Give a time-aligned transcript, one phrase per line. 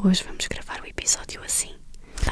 [0.00, 1.74] Hoje vamos gravar o episódio assim,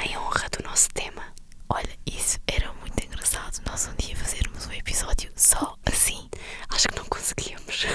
[0.04, 1.22] em honra do nosso tema.
[1.68, 3.60] Olha, isso era muito engraçado.
[3.66, 6.28] Nós um dia fazermos um episódio só assim.
[6.68, 7.86] Acho que não conseguíamos.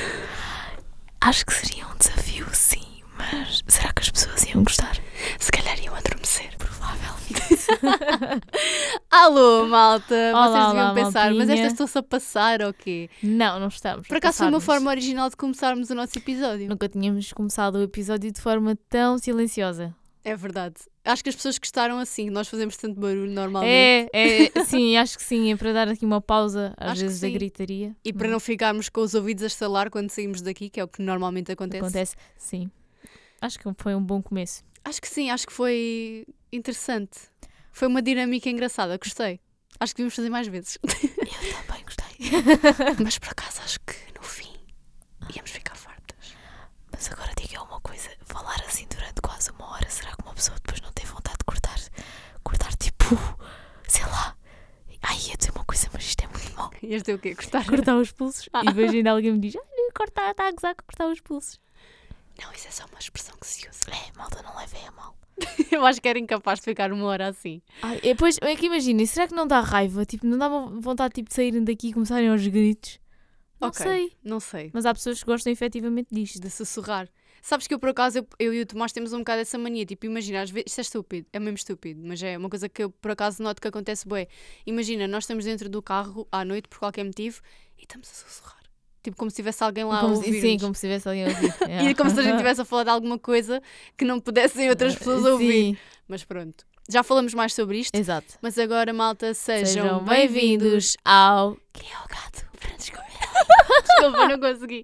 [1.21, 3.01] Acho que seria um desafio, sim.
[3.17, 4.97] Mas será que as pessoas iam gostar?
[5.39, 6.55] Se calhar iam adormecer.
[6.57, 7.31] Provavelmente.
[9.11, 10.15] Alô, malta!
[10.33, 13.09] Olá, Vocês deviam olá, pensar, mas estas estão-se a passar ou quê?
[13.21, 14.07] Não, não estamos.
[14.07, 16.69] Por acaso foi uma forma original de começarmos o nosso episódio.
[16.69, 19.93] Nunca tínhamos começado o episódio de forma tão silenciosa.
[20.23, 20.75] É verdade.
[21.03, 24.09] Acho que as pessoas gostaram assim, nós fazemos tanto barulho normalmente.
[24.13, 25.51] É, é, sim, acho que sim.
[25.51, 27.93] É para dar aqui uma pausa, às Acho vezes, da gritaria.
[28.05, 30.87] E para não ficarmos com os ouvidos a estalar quando saímos daqui, que é o
[30.87, 31.83] que normalmente acontece.
[31.83, 32.71] Acontece, sim.
[33.41, 34.63] Acho que foi um bom começo.
[34.85, 37.19] Acho que sim, acho que foi interessante.
[37.71, 39.39] Foi uma dinâmica engraçada, gostei.
[39.79, 40.77] Acho que devíamos fazer mais vezes.
[40.83, 40.89] Eu
[41.67, 43.03] também gostei.
[43.03, 44.53] Mas por acaso acho que no fim
[45.33, 46.35] íamos ficar fartas.
[46.91, 50.57] Mas agora diga uma coisa: falar assim durante quase uma hora, será que uma pessoa
[50.59, 51.79] depois não tem vontade de cortar?
[52.43, 53.05] Cortar tipo,
[53.87, 54.35] sei lá.
[55.03, 56.69] Ai, ia dizer uma coisa, mas isto é muito mau.
[56.83, 57.33] Ias ter o quê?
[57.33, 57.65] Gostar?
[57.65, 58.47] Cortar os pulsos.
[58.53, 61.59] E depois ainda alguém me diz: Olha, cortar, está a gozar com cortar os pulsos.
[62.41, 63.89] Não, isso é só uma expressão que se usa.
[63.91, 65.15] É, malta, não levem a mal.
[65.71, 67.61] Eu acho que era incapaz de ficar uma hora assim.
[67.81, 70.05] Ai, e depois, é que imaginem, será que não dá raiva?
[70.05, 72.99] Tipo, não dá vontade tipo, de saírem daqui e começarem aos gritos?
[73.59, 73.85] Não Ok.
[73.85, 74.11] sei.
[74.23, 74.71] Não sei.
[74.73, 76.39] Mas há pessoas que gostam efetivamente disto.
[76.39, 77.07] De sussurrar.
[77.43, 79.85] Sabes que eu, por acaso, eu, eu e o Tomás temos um bocado essa mania.
[79.85, 82.83] Tipo, imagina, às vezes, isto é estúpido, é mesmo estúpido, mas é uma coisa que
[82.83, 84.27] eu, por acaso, noto que acontece bem.
[84.65, 87.41] Imagina, nós estamos dentro do carro à noite, por qualquer motivo,
[87.77, 88.60] e estamos a sussurrar.
[89.03, 90.41] Tipo, como se tivesse alguém lá a Como se- ouvir.
[90.41, 91.53] sim, como se tivesse alguém a ouvir.
[91.91, 93.61] E como se a gente estivesse a falar de alguma coisa
[93.97, 95.51] que não pudessem outras pessoas ouvir.
[95.51, 96.65] Sim, Mas pronto.
[96.89, 97.95] Já falamos mais sobre isto.
[97.95, 98.33] exato.
[98.41, 100.97] Mas agora, malta, sejam, Sejam bem-vindos.
[101.05, 102.51] ao Quem é o gato?
[103.81, 104.83] Desculpa, não consegui.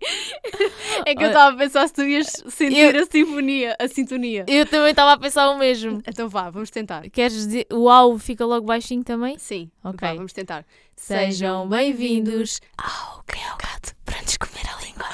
[1.06, 4.45] É que eu estava a pensar se tu ias sentir a sinfonia, a sintonia.
[4.48, 6.02] Eu também estava a pensar o mesmo.
[6.08, 7.08] Então vá, vamos tentar.
[7.10, 9.38] Queres dizer o au fica logo baixinho também?
[9.38, 10.00] Sim, Ok.
[10.08, 10.66] vá, vamos tentar.
[10.95, 13.95] Sejam bem-vindos ao Quem é o gato?
[14.27, 15.08] Nos comer a língua.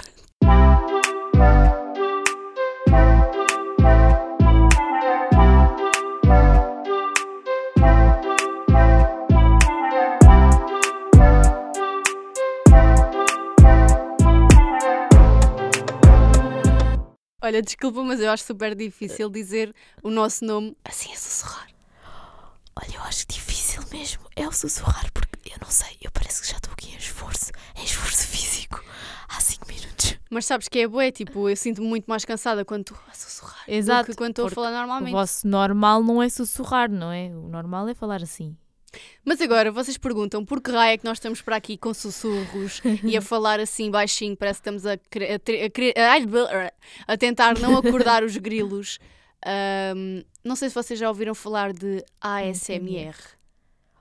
[17.40, 21.68] Olha, desculpa, mas eu acho super difícil dizer o nosso nome assim a sussurrar.
[22.76, 25.23] Olha, eu acho difícil mesmo é o sussurrar, porque
[25.54, 28.84] eu não sei, eu parece que já estou aqui em esforço, em esforço físico,
[29.30, 30.16] há 5 minutos.
[30.30, 33.64] Mas sabes que é bué, tipo, eu sinto-me muito mais cansada quando estou a sussurrar
[33.68, 35.12] Exato, do que quando estou a falar O normalmente.
[35.12, 37.28] vosso normal não é sussurrar, não é?
[37.28, 38.58] O normal é falar assim.
[39.26, 42.82] Mas agora vocês perguntam por que raio é que nós estamos para aqui com sussurros
[43.04, 46.66] e a falar assim baixinho, parece que estamos a, a,
[47.08, 49.00] a, a tentar não acordar os grilos.
[49.46, 53.16] Ahm, não sei se vocês já ouviram falar de ASMR.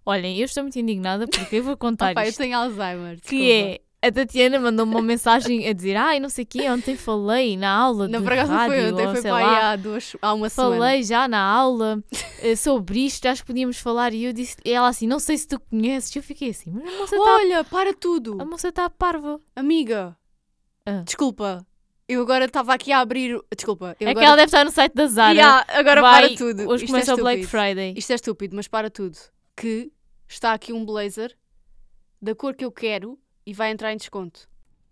[0.05, 2.39] Olhem, eu estou muito indignada porque eu vou contar Opa, eu isto.
[2.39, 3.21] tenho Alzheimer.
[3.21, 3.81] que desculpa.
[3.81, 7.57] é a Tatiana mandou-me uma mensagem a dizer ai não sei o quê, ontem falei
[7.57, 9.77] na aula Não, por acaso não rádio, foi ontem, ou foi para aí lá, há,
[9.77, 10.75] duas, há uma semana.
[10.77, 12.03] falei já na aula
[12.41, 15.39] eh, sobre isto, acho que podíamos falar e eu disse, e ela assim, não sei
[15.39, 18.43] se tu conheces, eu fiquei assim, mas a moça está Olha, para tudo.
[18.43, 19.41] a moça está parva.
[19.55, 20.17] Amiga,
[20.85, 21.03] Ah.
[21.07, 21.65] desculpa.
[22.09, 23.41] Eu agora estava aqui a abrir.
[23.57, 23.97] Desculpa.
[24.01, 24.23] Eu é agora...
[24.23, 25.33] que ela deve estar no site da Zara.
[25.39, 26.69] Ya, agora Vai, para tudo.
[26.69, 27.47] Hoje Isto começa é o Black.
[27.47, 27.95] Friday.
[27.97, 29.17] Isto é estúpido, mas para tudo.
[29.57, 29.93] Que
[30.29, 31.37] está aqui um blazer
[32.21, 34.49] da cor que eu quero e vai entrar em desconto.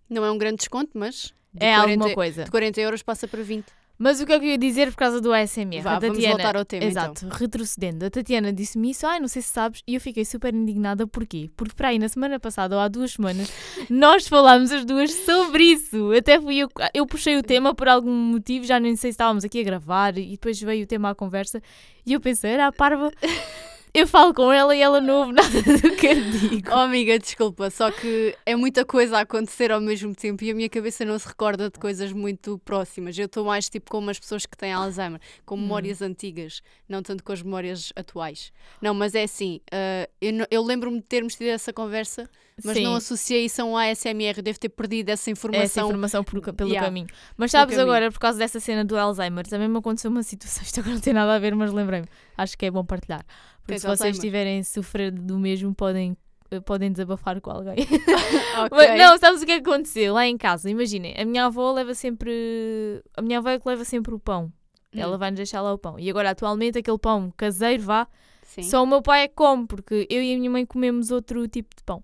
[0.09, 2.44] Não é um grande desconto, mas de, é 40, alguma coisa.
[2.44, 3.66] de 40 euros passa para 20.
[4.03, 5.82] Mas o que eu ia dizer por causa do ASMR?
[5.82, 7.12] Vá, a vamos Tatiana, voltar ao tema, então.
[7.12, 8.06] Exato, retrocedendo.
[8.06, 11.06] A Tatiana disse-me isso, ai, não sei se sabes, e eu fiquei super indignada.
[11.06, 11.50] Porquê?
[11.54, 13.53] Porque para aí, na semana passada, ou há duas semanas,
[13.91, 16.12] nós falámos as duas sobre isso.
[16.16, 19.44] Até fui eu, eu puxei o tema por algum motivo, já nem sei se estávamos
[19.44, 21.62] aqui a gravar, e depois veio o tema à conversa,
[22.06, 23.12] e eu pensei, era a parva.
[23.92, 26.70] Eu falo com ela e ela não ouve nada do que eu digo.
[26.70, 30.54] Oh, amiga, desculpa, só que é muita coisa a acontecer ao mesmo tempo e a
[30.54, 33.18] minha cabeça não se recorda de coisas muito próximas.
[33.18, 35.62] Eu estou mais tipo como as pessoas que têm Alzheimer, com Hum.
[35.62, 38.52] memórias antigas, não tanto com as memórias atuais.
[38.81, 42.31] Não, mas é assim, ah, eu, eu lembro-me de termos tido essa conversa,
[42.64, 42.84] mas Sim.
[42.84, 45.62] não associei isso a um ASMR, devo ter perdido essa informação.
[45.64, 46.86] essa informação por- pelo Yeah.
[46.86, 47.06] caminho.
[47.36, 47.90] Mas sabes caminho.
[47.92, 51.00] agora, por causa dessa cena do Alzheimer, também me aconteceu uma situação, isto agora não
[51.00, 52.06] tem nada a ver, mas lembrei-me.
[52.36, 53.24] Acho que é bom partilhar.
[53.62, 56.16] Porque Tens se vocês estiverem a sofrer do mesmo, podem,
[56.50, 57.76] eh, podem desabafar com alguém.
[58.58, 58.70] Ok.
[58.72, 60.14] Mas, não, sabes o que é que aconteceu?
[60.14, 63.02] Lá em casa, imaginem, a minha avó leva sempre.
[63.16, 64.52] A minha avó é que leva sempre o pão.
[64.92, 65.98] Hum, Ela vai-nos deixar lá o pão.
[65.98, 68.08] E agora, atualmente, aquele pão caseiro, vá,
[68.42, 68.62] sim.
[68.64, 71.46] só o meu pai é que come, porque eu e a minha mãe comemos outro
[71.46, 72.02] tipo de pão.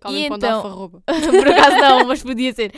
[0.00, 0.62] Comem e então,
[1.04, 2.72] por acaso não, mas podia ser.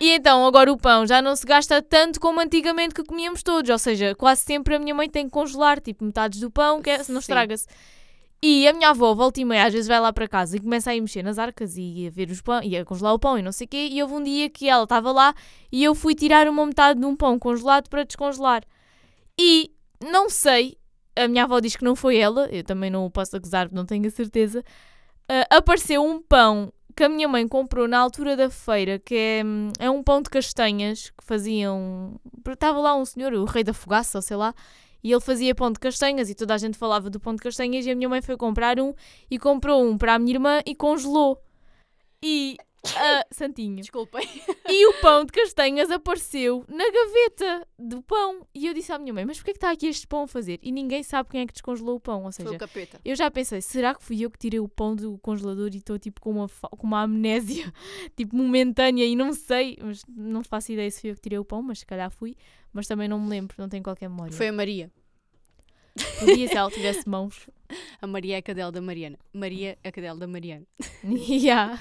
[0.00, 3.70] E então agora o pão já não se gasta tanto como antigamente que comíamos todos,
[3.70, 6.90] ou seja, quase sempre a minha mãe tem que congelar, tipo metades do pão, que
[6.90, 7.16] é, Sim.
[7.18, 7.66] estraga-se.
[8.46, 10.90] E a minha avó, volta e meia, às vezes vai lá para casa e começa
[10.90, 13.38] a ir mexer nas arcas e a ver os pão, e a congelar o pão
[13.38, 13.88] e não sei o quê.
[13.90, 15.34] E houve um dia que ela estava lá
[15.72, 18.62] e eu fui tirar uma metade de um pão congelado para descongelar.
[19.40, 19.70] E
[20.10, 20.76] não sei,
[21.16, 23.86] a minha avó diz que não foi ela, eu também não o posso acusar, não
[23.86, 24.62] tenho a certeza.
[25.28, 29.42] Ah, apareceu um pão que a minha mãe comprou na altura da feira, que é,
[29.44, 32.20] hum, é um pão de castanhas que faziam.
[32.48, 34.54] Estava lá um senhor, o rei da fogaça, ou sei lá,
[35.02, 37.84] e ele fazia pão de castanhas e toda a gente falava do pão de castanhas.
[37.84, 38.94] E a minha mãe foi comprar um
[39.30, 41.42] e comprou um para a minha irmã e congelou.
[42.22, 42.56] E.
[42.96, 43.76] ah, santinho.
[43.76, 44.28] Desculpem.
[44.68, 48.46] E o pão de castanhas apareceu na gaveta do pão.
[48.54, 50.58] E eu disse à minha mãe: Mas porquê que está aqui este pão a fazer?
[50.62, 52.24] E ninguém sabe quem é que descongelou o pão.
[52.24, 53.00] Ou Foi seja, o capeta.
[53.04, 55.98] eu já pensei: será que fui eu que tirei o pão do congelador e estou
[55.98, 57.72] tipo com uma, com uma amnésia
[58.16, 61.44] tipo momentânea e não sei, mas não faço ideia se fui eu que tirei o
[61.44, 62.36] pão, mas se calhar fui.
[62.72, 64.32] Mas também não me lembro, não tenho qualquer memória.
[64.32, 64.90] Foi a Maria.
[66.18, 67.48] Podia se ela tivesse mãos.
[68.00, 69.18] A Maria é a cadela da Mariana.
[69.32, 70.66] Maria é a cadela da Mariana.
[71.04, 71.78] yeah.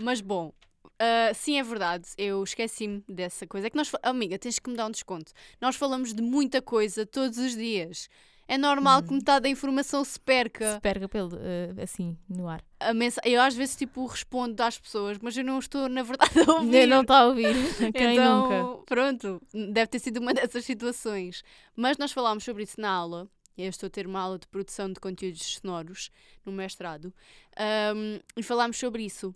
[0.00, 0.52] Mas bom,
[0.98, 2.08] ah, sim, é verdade.
[2.16, 3.66] Eu esqueci-me dessa coisa.
[3.66, 3.90] É que nós.
[4.02, 5.32] Amiga, tens que me dar um desconto.
[5.60, 8.08] Nós falamos de muita coisa todos os dias.
[8.48, 10.74] É normal que metade da informação se perca.
[10.74, 12.62] Se perca pelo, eh, assim, no ar.
[12.78, 13.20] A mensa...
[13.24, 16.86] Eu às vezes tipo respondo às pessoas, mas eu não estou na verdade a ouvir.
[16.86, 17.56] Não está a ouvir.
[17.92, 18.82] Quem então, nunca?
[18.86, 21.42] pronto, deve ter sido uma dessas situações.
[21.74, 23.28] Mas nós falámos sobre isso na aula.
[23.64, 26.10] Eu estou a ter uma aula de produção de conteúdos sonoros
[26.44, 27.12] no mestrado.
[27.56, 29.34] ahm, e falámos sobre isso.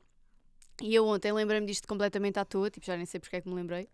[0.82, 3.48] E eu ontem lembrei-me disto completamente à toa, tipo, já nem sei porque é que
[3.48, 3.88] me lembrei.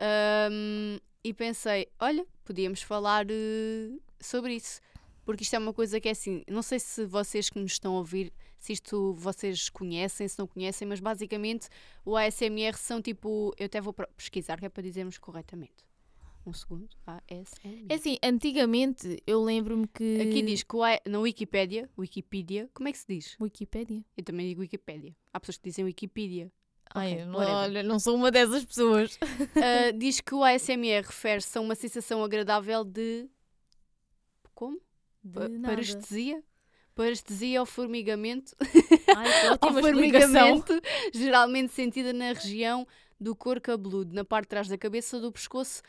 [0.00, 3.90] Ahm, e pensei, olha, podíamos falar eh,
[4.20, 4.80] sobre isso.
[5.24, 7.94] Porque isto é uma coisa que é assim, não sei se vocês que nos estão
[7.94, 11.68] a ouvir, se isto vocês conhecem, se não conhecem, mas basicamente
[12.04, 15.87] o ASMR são tipo, eu até vou pesquisar que é para dizermos corretamente.
[16.48, 17.86] Um segundo, ASMR.
[17.90, 20.18] É assim, antigamente eu lembro-me que.
[20.20, 23.36] Aqui diz que o A- na Wikipédia, Wikipedia, como é que se diz?
[23.38, 24.02] Wikipédia.
[24.16, 25.14] Eu também digo Wikipédia.
[25.32, 26.50] Há pessoas que dizem Wikipedia.
[26.94, 29.18] Ai, Ok, eu não, olha, não sou uma dessas pessoas.
[29.56, 33.28] Ah, diz que o ASMR refere-se a uma sensação agradável de.
[34.54, 34.80] Como?
[35.22, 35.68] De Pa- nada.
[35.74, 36.42] Parestesia?
[36.94, 38.56] Parestesia ou formigamento
[39.14, 39.80] Ai, explicação.
[39.82, 40.80] formigamento,
[41.14, 42.86] geralmente sentida na região
[43.20, 45.80] do couro cabeludo, na parte de trás da cabeça ou do pescoço,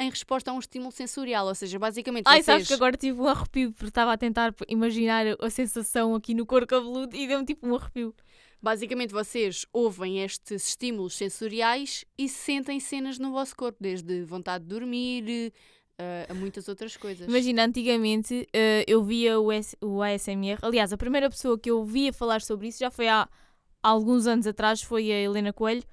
[0.00, 1.46] em resposta a um estímulo sensorial.
[1.46, 2.46] Ou seja, basicamente Ai, vocês...
[2.46, 6.44] sabes que agora tive um arrepio porque estava a tentar imaginar a sensação aqui no
[6.46, 8.14] couro cabeludo e deu-me tipo um arrepio.
[8.60, 14.70] Basicamente, vocês ouvem estes estímulos sensoriais e sentem cenas no vosso corpo, desde vontade de
[14.70, 15.52] dormir
[15.98, 17.28] eh, a muitas outras coisas.
[17.28, 20.58] Imagina, antigamente eh, eu via o, S- o ASMR.
[20.62, 23.28] Aliás, a primeira pessoa que eu via falar sobre isso já foi há,
[23.82, 25.84] há alguns anos atrás, foi a Helena Coelho,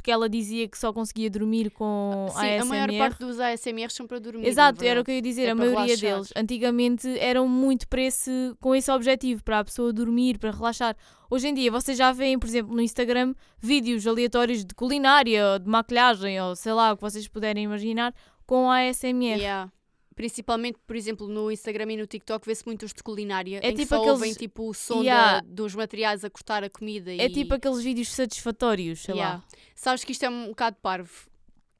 [0.00, 2.68] porque ela dizia que só conseguia dormir com Sim, a ASMR.
[2.68, 4.46] maior parte dos ASMRs são para dormir.
[4.46, 6.10] Exato, era o que eu ia dizer, É a maioria relaxar.
[6.14, 6.32] deles.
[6.34, 10.96] Antigamente eram muito para esse, com esse objetivo, para a pessoa dormir, para relaxar.
[11.30, 15.58] Hoje em dia vocês já veem, por exemplo, no Instagram, vídeos aleatórios de culinária, ou
[15.58, 18.14] de maquilhagem, ou sei lá, o que vocês puderem imaginar,
[18.46, 19.38] com ASMR.
[19.38, 19.70] Yeah.
[20.14, 23.82] Principalmente, por exemplo, no Instagram e no TikTok vê-se muitos de culinária É em que
[23.82, 25.40] tipo só aqueles- ouvem tipo, o som Yeah.
[25.40, 27.10] da- dos materiais a cortar a comida.
[27.12, 27.30] É e...
[27.32, 29.36] tipo aqueles vídeos satisfatórios, sei Yeah.
[29.36, 29.44] lá.
[29.74, 31.30] Sabes que isto é um bocado parvo.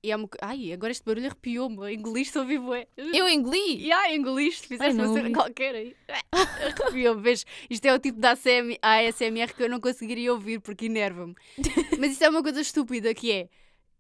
[0.03, 0.27] E é um...
[0.41, 1.93] Ai, agora este barulho arrepiou-me.
[1.93, 2.87] Engoliste, ouvi bué.
[2.97, 3.83] Eu engoli!
[3.85, 5.95] Yeah, engoliste, fizeste uma cena qualquer aí.
[6.33, 7.45] Arrepiou-me, vês?
[7.69, 11.35] Isto é o tipo ASM ASMR que eu não conseguiria ouvir porque enerva-me.
[12.01, 13.49] Mas isto é uma coisa estúpida que é.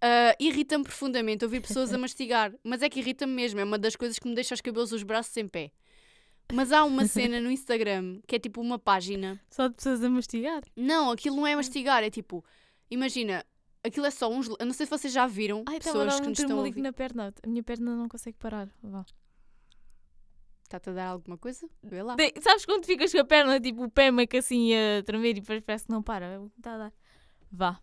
[0.03, 3.97] Ah, irrita-me profundamente ouvir pessoas a mastigar, mas é que irrita-me mesmo, é uma das
[3.97, 5.73] coisas que me deixa os cabelos dos braços em pé.
[6.53, 9.41] Mas há uma cena no Instagram que é tipo uma página.
[9.51, 10.63] Só de pessoas a mastigar.
[10.75, 12.45] Não, aquilo não é mastigar, é tipo,
[12.91, 13.45] imagina,
[13.85, 14.49] aquilo é só uns.
[14.59, 16.83] Eu não sei se vocês já viram Ai, pessoas que nos estão a tremelico ouvir.
[16.83, 17.33] na perna.
[17.43, 18.69] A minha perna não consegue parar.
[18.83, 19.05] Vá.
[20.65, 21.69] Está-te a dar alguma coisa?
[21.83, 22.15] Vê lá.
[22.17, 25.31] Tem- sabes quando ficas com a perna, tipo, o pé meio que assim a tremer
[25.37, 26.41] e depois parece que não para?
[26.59, 26.93] Está a dar.
[27.51, 27.79] Vá.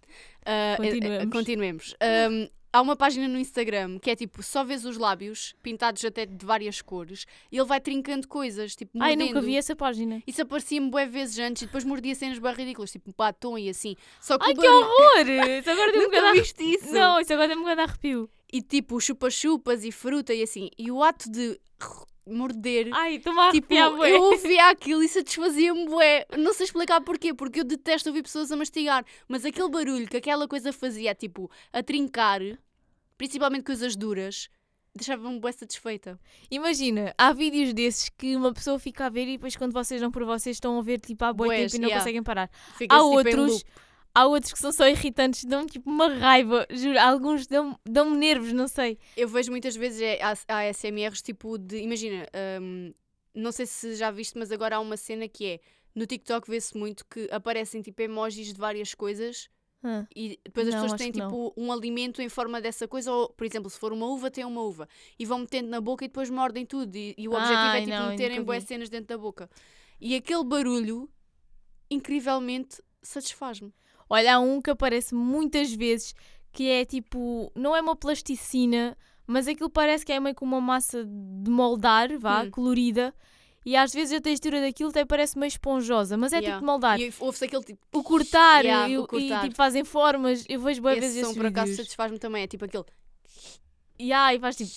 [0.45, 1.31] Ah, eh, eh, Continuemos.
[1.31, 1.95] continuemos.
[2.01, 6.25] Ahm, há uma página no Instagram que é tipo, só vês os lábios, pintados até
[6.25, 9.27] de várias cores, e ele vai trincando coisas, tipo, Ai, mordendo.
[9.36, 10.21] nunca vi essa página.
[10.25, 13.67] Isso aparecia-me bué vezes antes e depois mordia cenas bem ridículas, tipo um batom e
[13.69, 13.95] assim.
[14.21, 15.47] Só que Ai, o que barulho- horror!
[15.59, 16.93] Isso agora tem um bocado viste isso?
[16.93, 18.29] Não, isso agora tem um bocado de arrepio.
[18.53, 20.69] E tipo, chupa-chupas e fruta e assim.
[20.77, 21.59] E o ato de
[22.27, 22.89] morder...
[22.93, 24.12] Ai, estou-me a Tipo, bué.
[24.12, 26.25] eu ouvia aquilo e satisfazia-me bué.
[26.38, 29.05] Não sei explicar porquê, porque eu detesto ouvir pessoas a mastigar.
[29.27, 32.41] Mas aquele barulho que aquela coisa fazia, tipo, a trincar,
[33.17, 34.50] principalmente coisas duras,
[34.98, 36.19] deixava-me bem satisfeita.
[36.51, 40.12] Imagina, há vídeos desses que uma pessoa fica a ver e depois quando vocês dão
[40.12, 42.03] por vocês estão a ver tipo há boi Bués, tempo e não yeah.
[42.03, 42.50] conseguem parar.
[42.77, 43.65] Fica Há tipo, em outros, loop.
[44.19, 48.51] Há outros que são só irritantes, dão tipo uma raiva, juro, alguns dão- dão-me nervos,
[48.53, 48.97] não sei.
[49.15, 51.77] Eu vejo muitas vezes é, há, há SMRs tipo de.
[51.77, 52.27] Imagina,
[52.62, 52.93] hum,
[53.36, 55.59] não sei se já viste, mas agora há uma cena que é.
[55.95, 59.50] No TikTok vê-se muito que aparecem tipo emojis de várias coisas
[59.83, 61.27] Ah, e depois as Não, pessoas têm que não.
[61.27, 64.45] tipo um alimento em forma dessa coisa, ou por exemplo, se for uma uva, tem
[64.45, 66.95] uma uva e vão metendo na boca e depois mordem tudo.
[66.95, 69.50] E, e o objetivo Ai, é tipo não, meterem boas cenas dentro da boca.
[70.00, 71.09] E aquele barulho,
[71.89, 73.74] incrivelmente, satisfaz-me.
[74.09, 76.13] Olha, há um que aparece muitas vezes
[76.51, 78.97] que é tipo, não é uma plasticina,
[79.27, 82.51] mas aquilo parece que é meio como uma massa de moldar, vá, Hum.
[82.51, 83.13] colorida.
[83.65, 86.55] E às vezes a textura daquilo até parece meio esponjosa, mas é Yeah.
[86.57, 86.99] tipo moldar.
[87.01, 87.85] E ouve-se aquele tipo.
[87.91, 89.41] O cortar, Yeah, e, o e, cortar.
[89.43, 92.43] tipo fazem formas, eu vejo boas vezes Esse som esses por acaso satisfaz-me também.
[92.43, 92.85] É tipo aquele.
[93.99, 94.71] E ai, faz tipo,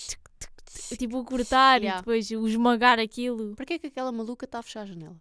[0.98, 1.98] tipo o cortar Yeah.
[1.98, 3.54] e depois o esmagar aquilo.
[3.54, 5.16] Para que é que aquela maluca está a fechar a janela?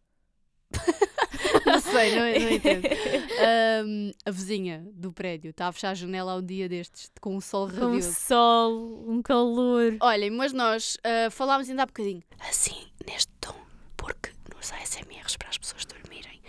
[1.66, 2.86] Não sei, não, não entendo.
[3.40, 7.42] Ahm, a vizinha do prédio está a fechar a janela ao dia destes, com o
[7.42, 8.14] sol Com um radioso.
[8.14, 9.96] sol, um calor.
[10.02, 13.56] Olhem, mas nós ah, falámos ainda há bocadinho assim, neste tom,
[13.98, 16.42] porque nos ASMRs para as pessoas dormirem,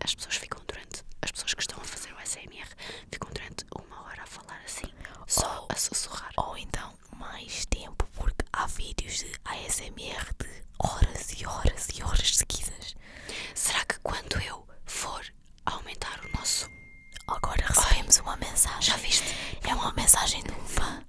[0.00, 2.68] as pessoas ficam durante, as pessoas que estão a fazer o ASMR
[3.10, 4.88] ficam durante uma hora a falar assim,
[5.26, 6.32] só a sussurrar.
[6.36, 12.36] Ou então mais tempo, porque há vídeos de ASMR de horas e horas e horas
[12.36, 12.94] seguidas.
[13.54, 15.24] Será que quando eu for
[15.64, 16.68] aumentar o nosso.
[17.26, 18.82] Agora recebemos uma mensagem.
[18.82, 19.34] Já viste?
[19.64, 21.02] É uma mensagem de um fã.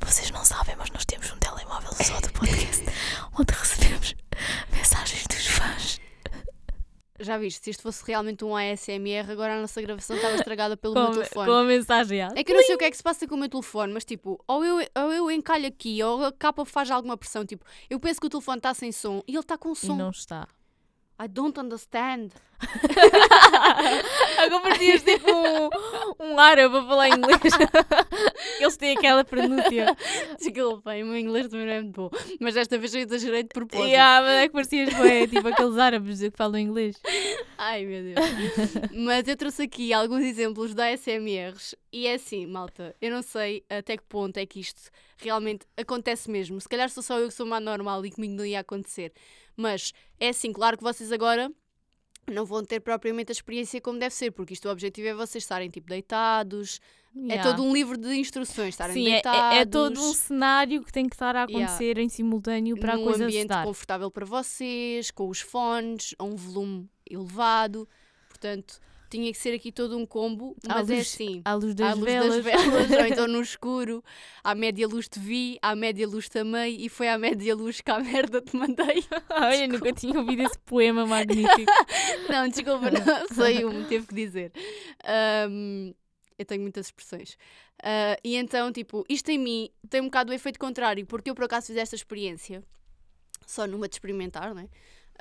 [0.00, 2.84] Vocês não sabem, mas nós temos um telemóvel só do podcast
[3.38, 3.91] onde recebemos
[7.22, 7.62] Já viste?
[7.64, 11.12] Se isto fosse realmente um ASMR, agora a nossa gravação estava estragada pelo meu Com,
[11.12, 11.46] telefone.
[11.46, 12.20] com a mensagem.
[12.22, 12.32] ah.
[12.34, 13.92] É que eu não sei o que é que se passa com o meu telefone,
[13.92, 17.46] mas tipo, ou eu, ou eu encalho aqui, ou a capa faz alguma pressão.
[17.46, 19.96] Tipo, eu penso que o telefone está sem som e ele está com E som.
[19.96, 20.46] não está.
[21.22, 22.32] I don't understand.
[24.38, 27.38] Agora parecias tipo um, um árabe a falar inglês.
[28.58, 29.96] Eles têm aquela pronúncia.
[30.36, 32.10] Desculpem, o meu inglês também não é muito bom.
[32.40, 33.86] Mas desta vez eu exagerei de propósito.
[33.86, 37.00] Yeah, mas é que parecias bué, tipo aqueles árabes que falam inglês.
[37.56, 38.90] Ai meu Deus.
[38.92, 42.96] Mas eu trouxe aqui alguns exemplos da ASMRs e é assim, malta.
[43.00, 46.60] Eu não sei até que ponto é que isto realmente acontece mesmo.
[46.60, 49.12] Se calhar sou só eu que sou má normal e comigo não ia acontecer.
[49.56, 51.50] Mas é assim, claro que vocês agora
[52.30, 55.42] não vão ter propriamente a experiência como deve ser, porque isto o objetivo é vocês
[55.44, 56.80] estarem tipo deitados.
[57.14, 57.50] É Yeah.
[57.50, 59.56] todo um livro de instruções, estarem Sim, é, deitados.
[59.58, 62.96] é, é todo um cenário que tem que estar a acontecer em simultâneo para a
[62.96, 63.64] num coisa ambiente estar.
[63.66, 67.86] confortável para vocês, com os fones, a um volume elevado.
[68.30, 68.80] Portanto,
[69.12, 71.42] tinha que ser aqui todo um combo, mas é luz- assim.
[71.44, 72.34] À luz das à luz velas.
[72.36, 74.02] das velas, ou então no escuro,
[74.42, 77.90] à média luz te vi, à média luz amei e foi à média luz que
[77.90, 79.04] a merda te mandei.
[79.30, 81.70] Olha, nunca tinha ouvido esse poema magnífico.
[82.30, 84.52] Não, desculpa, não sei um, teve que dizer.
[85.04, 85.92] Ahm,
[86.38, 87.36] eu tenho muitas expressões.
[87.82, 91.34] Ah, e então, tipo, isto em mim tem um bocado o efeito contrário, porque eu
[91.34, 92.62] por acaso fiz esta experiência,
[93.46, 94.68] só numa de experimentar, né?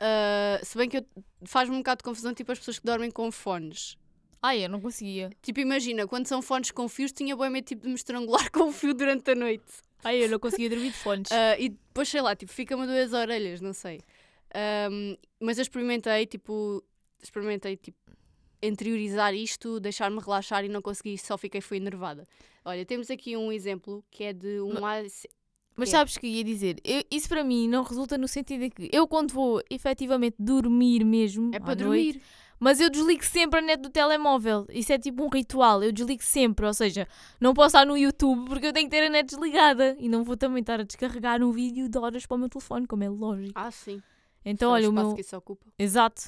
[0.04, 1.06] Ah, se bem que eu-
[1.46, 3.96] faz-me um bocado de confusão, tipo, as pessoas que dormem com fones.
[4.42, 5.30] Ai, eu não conseguia.
[5.44, 8.70] Tipo, imagina, quando são fones com fios, tinha bem medo tipo, de me estrangular com
[8.70, 9.64] o fio durante a noite.
[10.04, 11.32] Ai, eu não conseguia dormir de fones.
[11.32, 14.02] Ah, e depois, sei lá, tipo, fica-me a doer as orelhas, não sei.
[14.56, 16.84] Ahm, mas eu experimentei, tipo,
[17.22, 17.98] experimentei, tipo,
[18.64, 22.28] interiorizar isto, deixar-me relaxar e não consegui, só fiquei, fui enervada.
[22.66, 25.26] Olha, temos aqui um exemplo que é de um AS
[25.76, 25.96] Mas quê?
[25.96, 26.78] sabes o que ia dizer?
[26.84, 31.04] Eu- isso para mim não resulta no sentido em que eu, quando vou efetivamente dormir
[31.04, 32.22] mesmo, É para noite, dormir.
[32.60, 34.66] mas eu desligo sempre a net do telemóvel.
[34.70, 35.82] Isso é tipo um ritual.
[35.82, 36.66] Eu desligo sempre.
[36.66, 37.08] Ou seja,
[37.40, 39.96] não posso estar no YouTube porque eu tenho que ter a net desligada.
[39.98, 42.86] E não vou também estar a descarregar um vídeo de horas para o meu telefone,
[42.86, 43.54] como é lógico.
[43.56, 44.02] Ah, sim.
[44.44, 45.14] Então, Só olha, o meu.
[45.16, 45.66] que isso ocupa.
[45.80, 46.24] Exato.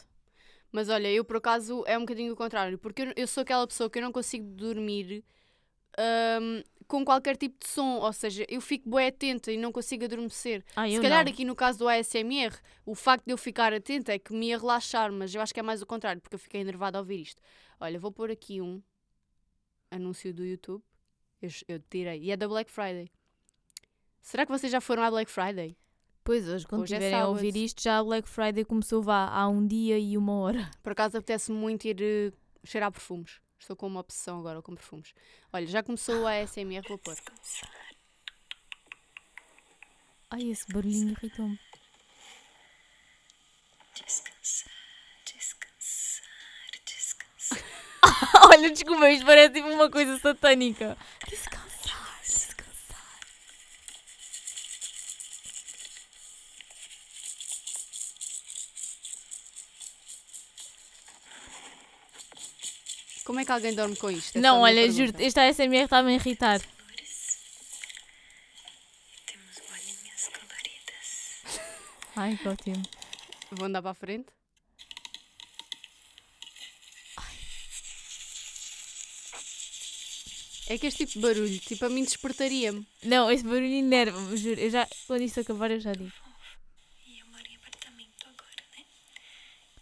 [0.72, 3.68] Mas olha, eu por acaso é um bocadinho o contrário, porque eu, eu sou aquela
[3.68, 5.24] pessoa que eu não consigo dormir
[5.98, 10.06] ahm, com qualquer tipo de som, ou seja, eu fico bem atenta e não consigo
[10.06, 10.64] adormecer.
[10.76, 11.32] Ah, Se calhar não.
[11.32, 14.58] aqui no caso do ASMR, o facto de eu ficar atenta é que me ia
[14.58, 17.22] relaxar, mas eu acho que é mais o contrário, porque eu fiquei enervada ao ouvir
[17.22, 17.42] isto.
[17.80, 18.82] Olha, vou pôr aqui um
[19.90, 20.84] anúncio do YouTube.
[21.42, 22.22] Eu, eu tirei.
[22.22, 23.12] E é da Black Friday.
[24.22, 25.76] Será que vocês já foram à Black Friday?
[26.24, 29.28] Pois hoje, quando Hoje é estiverem a ouvir isto, já a Black Friday começou vá
[29.28, 30.72] há um dia e uma hora.
[30.82, 32.32] Por acaso apetece muito ir eh,
[32.64, 33.42] cheirar perfumes.
[33.64, 35.16] Estou com uma obsessão agora com perfumes.
[35.54, 37.16] Olha, já começou a ASMR, vou pôr.
[40.30, 41.58] Ai, esse barulhinho irritou-me.
[48.52, 50.98] Olha, desculpa, isto parece tipo uma coisa satânica.
[63.34, 64.38] Como é que alguém dorme com isto?
[64.38, 66.62] É Não, olha, juro, esta ASMR está-me a irritar.
[69.26, 71.60] Temos bolinhas coloridas.
[72.16, 72.84] Ai, que ótimo.
[73.50, 74.28] Vou andar para a frente?
[80.68, 82.86] É que este tipo de barulho, tipo, a mim despertaria-me.
[83.02, 84.62] Não, esse barulho enerva-me, juro.
[84.62, 86.14] Eu já, quando isto acabar, eu já digo.
[87.08, 88.86] E eu moro em apartamento agora, né?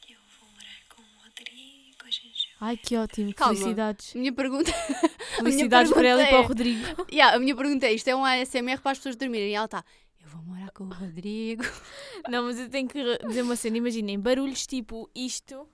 [0.08, 3.34] Eu vou morar com o Rodrigo, a gente Ai, que ótimo.
[3.34, 3.56] Calma.
[3.56, 4.14] Felicidades.
[4.14, 4.72] Minha pergunta.
[5.36, 6.86] Felicidades para ela e para o é- Rodrigo.
[7.12, 9.50] Yeah, a minha pergunta é: isto é um ASMR para as pessoas dormirem?
[9.50, 9.84] E ela está.
[10.24, 11.64] Eu vou morar com o Rodrigo.
[12.30, 13.78] Não, mas eu tenho que dizer uma cena.
[13.78, 15.68] Imaginem, barulhos tipo isto.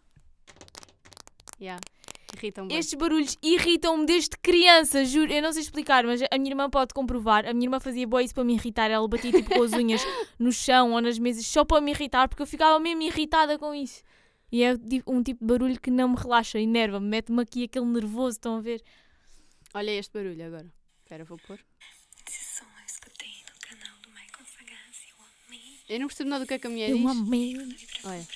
[1.59, 1.81] Yeah.
[2.37, 2.73] Irritam-me.
[2.73, 5.31] Estes barulhos irritam-me desde criança, juro.
[5.31, 7.45] Eu não sei explicar, mas a minha irmã pode comprovar.
[7.45, 8.89] A minha irmã fazia boa isso para me irritar.
[8.89, 10.01] Ela batia tipo com as unhas
[10.39, 13.73] no chão ou nas mesas só para me irritar, porque eu ficava mesmo irritada com
[13.73, 14.03] isso.
[14.51, 14.73] E é
[15.05, 18.61] um tipo de barulho que não me relaxa, enerva-me, mete-me aqui aquele nervoso, estão a
[18.61, 18.81] ver?
[19.73, 20.71] Olha este barulho agora.
[21.03, 21.59] Espera, vou pôr.
[22.27, 24.97] Esse som eu escutei no canal do Michael Sagaz.
[25.09, 25.79] Eu amei.
[25.89, 27.05] Eu não percebo nada do que é que a mulher Eu diz.
[27.07, 27.57] amei.
[28.05, 28.19] Olha.
[28.19, 28.27] Eu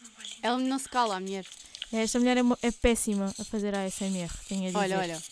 [0.00, 0.38] uma bolinha.
[0.42, 1.46] Ela não se cala, a mulher.
[1.92, 4.78] Esta mulher é, é péssima a fazer a ASMR, tenho a dizer.
[4.78, 5.22] Olha, olha.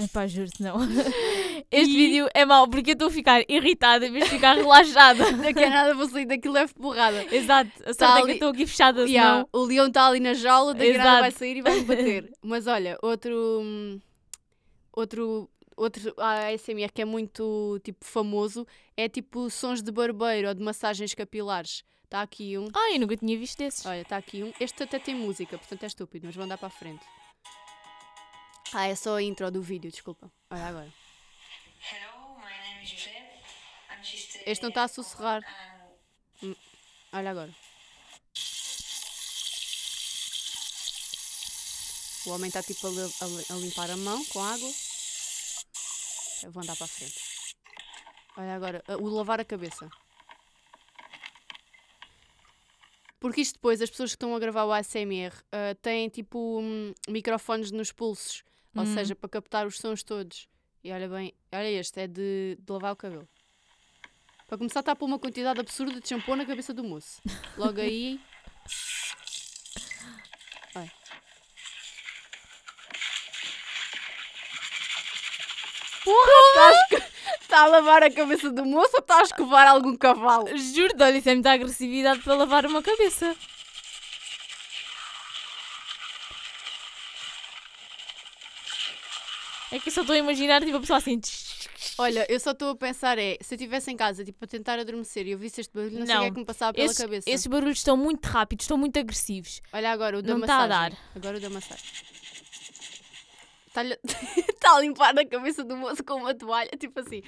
[0.00, 0.76] Epá, juro-te, não.
[1.70, 5.32] Este vídeo é mau porque eu estou a ficar irritada em vez de ficar relaxada.
[5.42, 7.26] Daqui a nada vou sair daqui leve porrada.
[7.34, 9.10] Exato, a Tá é que ali- eu estou aqui fechada, senão...
[9.10, 11.84] Yeah, o leão está ali na jaula, daqui a nada vai sair e vai me
[11.84, 12.32] bater.
[12.42, 13.62] Mas olha, outro.
[14.92, 15.50] Outro.
[15.76, 21.14] Outro ASMR que é muito tipo famoso é tipo sons de barbeiro ou de massagens
[21.14, 21.84] capilares.
[22.04, 22.66] Está aqui um.
[22.74, 23.86] Ai, eu nunca tinha visto desses.
[23.86, 24.52] Olha, está aqui um.
[24.58, 27.04] Este até tem música, portanto é estúpido, mas vou andar para a frente.
[28.72, 30.30] Ah, é só a intro do vídeo, desculpa.
[30.50, 30.92] Olha agora.
[31.90, 33.10] Hello, my name is José.
[33.90, 35.42] I'm just, uh, Este não está a sussurrar.
[36.42, 36.54] and
[37.12, 37.54] Olha agora.
[42.26, 44.70] O homem está tipo a, a a limpar a mão com água.
[46.42, 47.54] Eu vou andar para a frente.
[48.36, 49.88] Olha agora, uh, o lavar a cabeça.
[53.18, 56.92] Porque isto depois, as pessoas que estão a gravar o ASMR uh, têm tipo hum,
[57.08, 58.44] microfones nos pulsos.
[58.78, 58.94] Ou Hum.
[58.94, 60.48] seja, para captar os sons todos.
[60.84, 63.28] E olha bem, olha este, é de, de lavar o cabelo.
[64.46, 67.20] Para começar, está a pôr uma quantidade absurda de shampoo na cabeça do moço.
[67.56, 68.20] Logo aí.
[70.74, 70.92] Olha.
[76.04, 77.02] Porra!
[77.40, 80.46] Está a lavar a cabeça do moço ou está a escovar algum cavalo?
[80.56, 83.34] Juro-te, olha, isso é muita agressividade para lavar uma cabeça.
[89.70, 91.20] É que eu só estou a imaginar tipo a pessoa assim...
[91.98, 94.78] Olha, eu só estou a pensar é, se eu estivesse em casa, tipo, a tentar
[94.78, 96.34] adormecer e eu visse este barulho, não, sei o que é Não.
[96.34, 97.28] que me passava pela Esses, cabeça.
[97.30, 99.60] esses barulhos estão muito rápidos, estão muito agressivos.
[99.72, 100.90] Olha agora, o da Não tá a massagem.
[100.96, 100.98] dar.
[101.16, 101.84] Agora o da massagem.
[103.66, 107.22] Está-lhe- Está a limpar a cabeça do moço com uma toalha, tipo assim.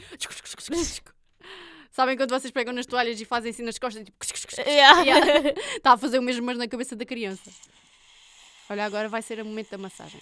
[1.90, 4.16] Sabem quando vocês pegam nas toalhas e fazem assim nas costas, tipo.
[4.68, 5.02] Yeah.
[5.02, 5.50] Yeah.
[5.76, 7.50] Está a fazer o mesmo, mas na cabeça da criança.
[8.68, 10.20] Olha, agora vai ser o momento da massagem.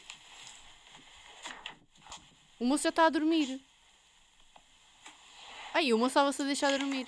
[2.58, 3.60] O moço já está a dormir.
[5.72, 7.06] Ai, o moço estava-se a deixar dormir.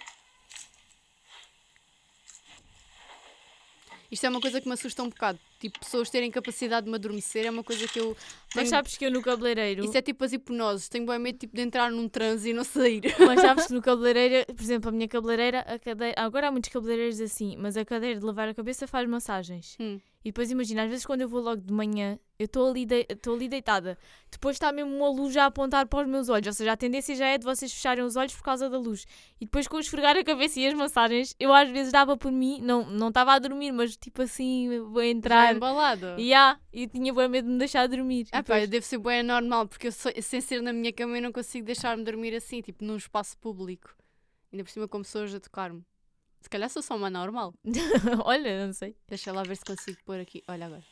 [4.11, 5.41] Isto é uma coisa que me assusta um bocado.
[5.61, 8.17] Tipo, pessoas terem capacidade de me adormecer é uma coisa que eu.
[8.57, 9.85] Mas sabes que eu no cabeleireiro...
[9.85, 10.89] Isso é tipo as hipnoses.
[10.89, 13.03] Tenho bem medo tipo, de entrar num transe e não sair.
[13.21, 16.71] Mas sabes que no cabeleireiro, por exemplo, a minha cabeleireira, a cadeira, agora há muitos
[16.71, 19.77] cabeleireiros assim, mas a cadeira de lavar a cabeça faz massagens.
[19.79, 20.01] Hum.
[20.25, 23.07] E depois imagina, às vezes quando eu vou logo de manhã, eu estou ali, de-
[23.27, 23.97] ali deitada,
[24.31, 26.77] depois está mesmo uma luz já a apontar para os meus olhos, ou seja, a
[26.77, 29.07] tendência já é de vocês fecharem os olhos por causa da luz.
[29.41, 32.31] E depois com o esfregar a cabeça e as massagens, eu às vezes dava por
[32.31, 35.50] mim, não não estava a dormir, mas tipo assim, vou entrar.
[35.57, 36.07] Embalado.
[36.19, 38.27] E ah, e tinha bem medo de me deixar dormir.
[38.33, 41.17] Ah, pá, depois- deve ser bem normal, porque eu sou- sem ser na minha cama
[41.19, 43.95] eu não consigo deixar-me dormir assim, tipo num espaço público.
[44.53, 45.83] Ainda por cima com pessoas a tocar-me.
[46.41, 47.53] Se calhar sou só uma normal.
[48.25, 48.97] Olha, não sei.
[49.07, 50.43] Deixa lá ver se consigo pôr aqui.
[50.49, 50.83] Olha agora.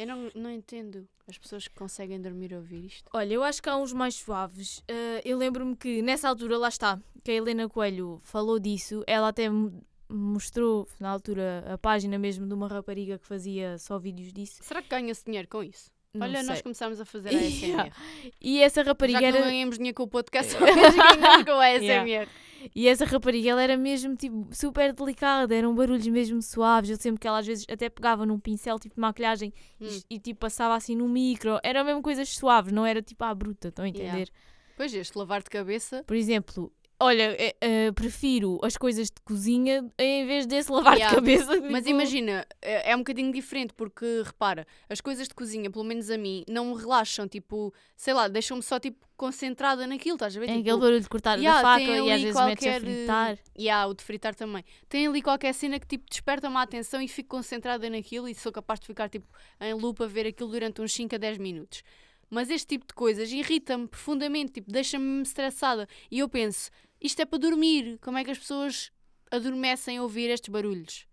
[0.00, 3.10] Eu não, não entendo as pessoas que conseguem dormir a ouvir isto.
[3.12, 4.82] Olha, eu acho que há uns mais suaves.
[4.88, 9.04] Eh, eu lembro-me que nessa altura, lá está, que a Helena Coelho falou disso.
[9.06, 13.98] Ela até mo- mostrou, na altura, a página mesmo de uma rapariga que fazia só
[13.98, 14.60] vídeos disso.
[14.62, 15.90] Será que ganha-se dinheiro com isso?
[16.14, 16.62] Não Olha, nós sei.
[16.62, 17.92] começámos a fazer a ASMR.
[18.40, 19.46] E essa Já rapariga que não era.
[19.46, 22.26] ganhamos dinheiro com o podcast, ganhamos com a ASMR.
[22.74, 25.54] E essa rapariga, ela era mesmo, tipo, super delicada.
[25.54, 26.90] Eram barulhos mesmo suaves.
[26.90, 30.00] Eu sempre que ela às vezes até pegava num pincel, tipo, de maquilhagem e- Hum.
[30.10, 31.58] e, tipo, passava assim no micro.
[31.62, 34.08] Eram mesmo coisas suaves, não era tipo à bruta, estão a Yeah.
[34.08, 34.30] entender?
[34.76, 36.02] Pois este lavar de cabeça.
[36.06, 41.08] Por exemplo, olha, eh, prefiro as coisas de cozinha em vez desse lavar Yeah.
[41.08, 41.60] de cabeça.
[41.70, 45.84] Mas tipo, imagina, é é um bocadinho diferente porque, repara, as coisas de cozinha, pelo
[45.84, 50.36] menos a mim, não me relaxam, tipo, sei lá, deixam-me só, tipo, concentrada naquilo, estás
[50.36, 50.46] a ver?
[50.46, 52.42] É tipo, aquele barulho de cortar yeah, da faca tem e às vezes metes a
[52.46, 53.38] qualquer, eh, fritar.
[53.56, 54.64] E há o de fritar também.
[54.88, 58.50] Tem ali qualquer cena que tipo desperta-me a atenção e fico concentrada naquilo e sou
[58.50, 59.26] capaz de ficar tipo
[59.60, 61.82] em loop a ver aquilo durante uns 5 a 10 minutos.
[62.30, 65.86] Mas este tipo de coisas irrita-me profundamente, tipo, deixa-me estressada.
[66.10, 67.98] E eu penso, isto é para dormir.
[68.02, 68.90] Como é que as pessoas
[69.30, 71.06] adormecem a ouvir estes barulhos?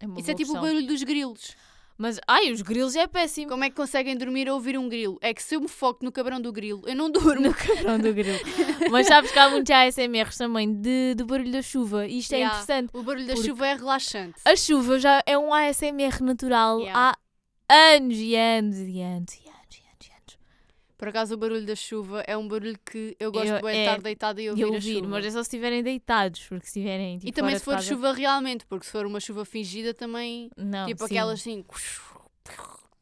[0.00, 0.62] É uma Isso é tipo o questão.
[0.62, 1.56] barulho dos grilos.
[2.00, 3.48] Mas, ai, os grilos é péssimo.
[3.50, 5.18] Como é que conseguem dormir a ouvir um grilo?
[5.20, 7.40] É que se eu me foco no cabrão do grilo, eu não durmo.
[7.48, 8.38] No cabrão do grilo.
[8.88, 12.06] Mas sabes que há muitos ASMRs também de, do barulho da chuva.
[12.06, 12.54] E isto é Yeah.
[12.62, 12.90] interessante.
[12.96, 14.40] O barulho da Porque- chuva é relaxante.
[14.44, 17.16] A chuva já é um ASMR natural Yeah.
[17.68, 20.38] há anos e anos e anos e anos e anos e anos.
[20.98, 23.84] Por acaso o barulho da chuva é um barulho que eu gosto Eu- de é,
[23.84, 25.06] estar deitada e ouvir, E a ouvir, chuva.
[25.08, 27.86] mas é só se estiverem deitados, porque se estiverem tipo, E também se for casa-
[27.88, 31.14] chuva realmente, porque se for uma chuva fingida também, Não, tipo sim.
[31.14, 31.64] aquelas assim,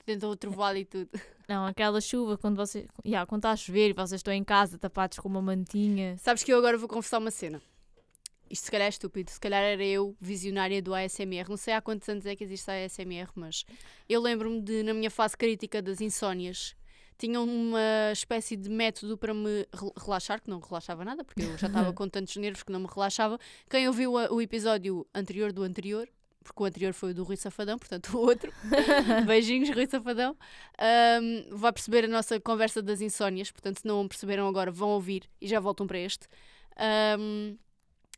[0.05, 1.09] tentam o trovoada e tudo.
[1.49, 4.79] Não, aquela chuva quando você, yeah, quando está a chover e vocês estão em casa
[4.79, 6.17] tapados com uma mantinha.
[6.19, 7.63] Sabes que eu agora vou confessar uma cena.
[8.51, 11.49] Isto se calhar é estúpido, se calhar era eu, visionária do ASMR.
[11.49, 13.65] Não sei há quantos anos é que existe a ASMR, mas
[14.09, 16.77] eu lembro-me de, na minha fase crítica das insónias,
[17.19, 21.57] tinham uma espécie de método para me rel- relaxar, que não relaxava nada, porque eu
[21.59, 23.39] já estava com tantos nervos que não me relaxava.
[23.71, 26.09] Quem ouviu o episódio anterior do anterior,
[26.45, 28.53] porque o anterior foi o do Rui Safadão, portanto o outro,
[29.27, 30.37] beijinhos, Rui Safadão,
[30.79, 35.29] ahm, vai perceber a nossa conversa das insónias, portanto se não perceberam agora, vão ouvir
[35.41, 36.29] e já voltam para este.
[36.77, 37.57] Ahm,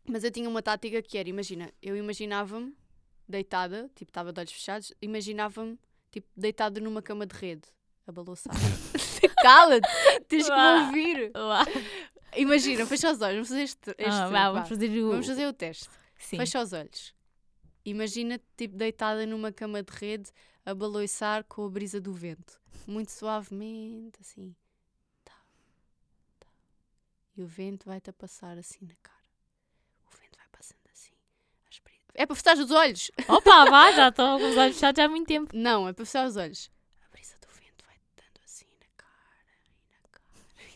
[0.07, 2.75] mas eu tinha uma tática que era, imagina, eu imaginava-me
[3.29, 5.79] deitada, tipo, estava de olhos fechados, imaginava-me,
[6.11, 7.69] tipo, deitada numa cama de rede,
[8.07, 8.55] a balançar.
[9.43, 9.89] Cala-te!
[10.29, 11.33] Tens que me ouvir!
[11.35, 11.65] Uau.
[12.37, 13.91] Imagina, fecha os olhos, vamos fazer este.
[13.91, 15.11] este Ah, vá, vamos fazer o.
[15.11, 15.89] Vamos fazer o teste.
[16.19, 16.37] Sim.
[16.37, 17.15] Fecha os olhos.
[17.85, 20.31] Imagina-te, tipo, deitada numa cama de rede,
[20.65, 22.61] a baloiçar com a brisa do vento.
[22.87, 24.55] Muito suavemente, assim.
[25.25, 25.33] Tá,
[26.39, 26.49] tá.
[27.37, 29.17] E o vento vai-te a passar assim na cara.
[30.13, 31.13] O vento vai passando assim.
[31.71, 33.11] as brisas- É para fechar os olhos!
[33.27, 35.51] Opa, vá, já estou com os olhos fechados há muito tempo.
[35.55, 36.71] Não, é para fechar os olhos.
[37.07, 39.47] A brisa do vento vai-te dando assim na cara,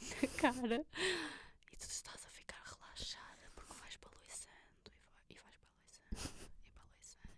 [0.00, 0.84] e na cara,
[1.72, 6.70] e tu estás a ficar relaxada porque vais baloiçando e, vai, e vais baloiçando e
[6.70, 7.32] baloiçando.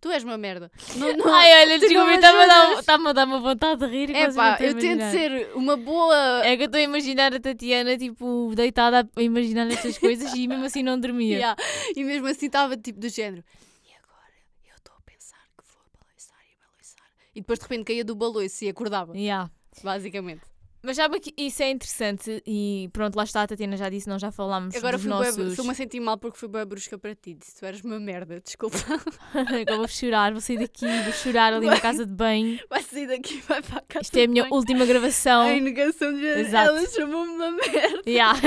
[0.00, 0.70] Tu és uma merda.
[0.96, 4.10] Não, não, Ai, olha, desculpa, está-me a, dar, está-me a dar uma vontade de rir.
[4.10, 5.10] e É vocês pá, não estão a eu tento imaginar.
[5.12, 6.44] ser uma boa.
[6.44, 10.46] É que eu estou a imaginar a Tatiana, tipo, deitada a imaginar estas coisas e
[10.48, 11.36] mesmo assim não dormia.
[11.42, 11.56] Yeah.
[11.96, 13.44] E mesmo assim estava tipo do género.
[13.84, 14.32] E agora
[14.68, 17.06] eu estou a pensar que vou baloiçar e baloiçar.
[17.34, 19.50] E depois de repente caía do baloiço e acordava, Yeah.
[19.84, 20.42] basicamente.
[20.84, 24.20] Mas sabe que isso é interessante e pronto, lá está, a Tatiana já disse, nós
[24.20, 25.36] já falámos Agora dos fui nossos...
[25.36, 27.34] bué- estou-me a sentir mal porque fui bem brusca para ti.
[27.34, 28.76] Disse tu eras uma merda, desculpa.
[29.32, 32.58] Agora vou chorar, vou sair daqui, vou chorar ali na casa de banho.
[32.68, 34.02] Vai sair daqui vai para a casa.
[34.02, 34.54] Isto é a minha banho.
[34.56, 35.42] última gravação.
[35.48, 36.24] A negação de.
[36.26, 36.70] Exato.
[36.70, 38.02] Ela chamou-me uma merda.
[38.04, 38.40] Yeah.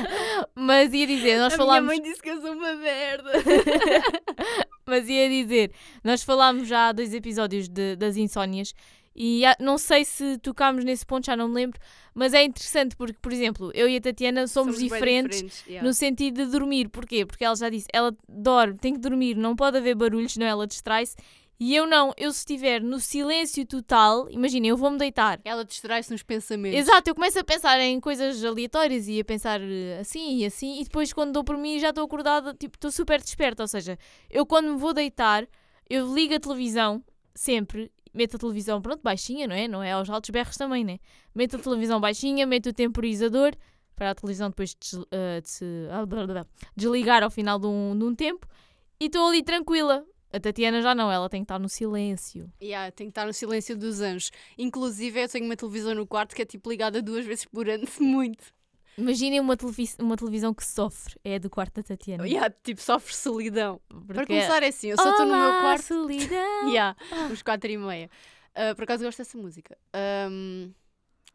[0.56, 1.90] Mas ia dizer, nós a falámos...
[1.90, 3.32] minha mãe disse que eu sou uma merda.
[4.86, 8.74] Mas ia dizer, nós falámos já há dois episódios de- das insónias
[9.14, 11.78] e não sei se tocámos nesse ponto, já não me lembro,
[12.14, 15.86] mas é interessante porque, por exemplo, eu e a Tatiana somos, bué diferentes, yeah.
[15.86, 16.88] no sentido de dormir.
[16.88, 17.26] Porquê?
[17.26, 20.66] Porque ela já disse, ela dorme, tem que dormir, não pode haver barulhos, senão ela
[20.66, 21.16] distrai-se.
[21.64, 25.40] E eu não, eu se estiver no silêncio total, imagina, eu vou-me deitar.
[25.44, 26.76] Ela distrai-se nos pensamentos.
[26.76, 30.80] Exato, eu começo a pensar em coisas aleatórias e a pensar eh, assim e assim,
[30.80, 33.62] e depois quando dou por mim já estou acordada, tipo, estou super desperta.
[33.62, 33.96] Ou seja,
[34.28, 35.46] eu quando me vou deitar,
[35.88, 37.00] eu ligo a televisão,
[37.32, 39.66] sempre, meto a televisão, pronto, baixinha, não é?
[39.68, 40.98] Não é aos altos berros também, né?
[41.34, 43.52] Meto a televisão baixinha, meto o temporizador
[43.94, 44.76] para a televisão depois
[45.10, 46.04] eh, de se- ah,
[46.76, 48.46] desligar ao final de um, de um tempo
[49.00, 50.04] e estou ali tranquila.
[50.32, 52.50] A Tatiana já não, ela tem que estar no silêncio.
[52.62, 54.30] Yeah, tem que estar no silêncio dos anjos.
[54.56, 57.84] Inclusive, eu tenho uma televisão no quarto que é tipo ligada duas vezes por ano,
[58.00, 58.42] muito.
[58.98, 62.26] Imaginem uma, televis- uma televisão que sofre, é a do quarto da Tatiana.
[62.26, 63.80] Yeah, tipo, sofre solidão.
[63.88, 65.82] Para Porque- começar, é assim, eu só estou no meu quarto.
[65.82, 66.68] solidão.
[66.68, 66.96] Yeah,
[67.30, 68.10] uns quatro e meia.
[68.54, 69.76] Ah, por acaso gosto dessa música.
[69.94, 70.72] Ahm,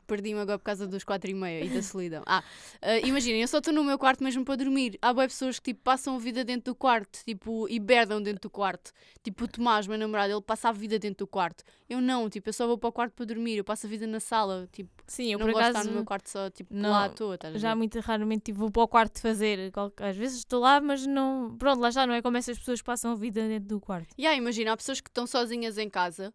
[0.08, 2.24] Perdi-me agora por causa dos 4 e meia e da solidão.
[2.26, 2.44] Ah,
[2.82, 4.98] ah, imaginem, eu só estou no meu quarto mesmo para dormir.
[5.02, 8.44] Há boas pessoas que tipo, passam a vida dentro do quarto tipo, e berdam dentro
[8.44, 8.92] do quarto.
[9.24, 11.64] Tipo o Tomás, meu namorado, ele passa a vida dentro do quarto.
[11.90, 13.58] Eu não, tipo, eu só vou para o quarto para dormir.
[13.58, 14.68] Eu passo a vida na sala.
[14.72, 16.90] Tipo, Sim, eu não por gosto de acaso estar no meu quarto só tipo, não-
[16.90, 17.38] lá à toa.
[17.56, 19.72] Já muito raramente tipo, vou para o quarto fazer.
[19.98, 21.56] Às vezes estou lá, mas não.
[21.58, 24.08] Pronto, lá está, não é como essas pessoas passam a vida dentro do quarto.
[24.18, 26.34] E aí, imagina, há pessoas que estão sozinhas em casa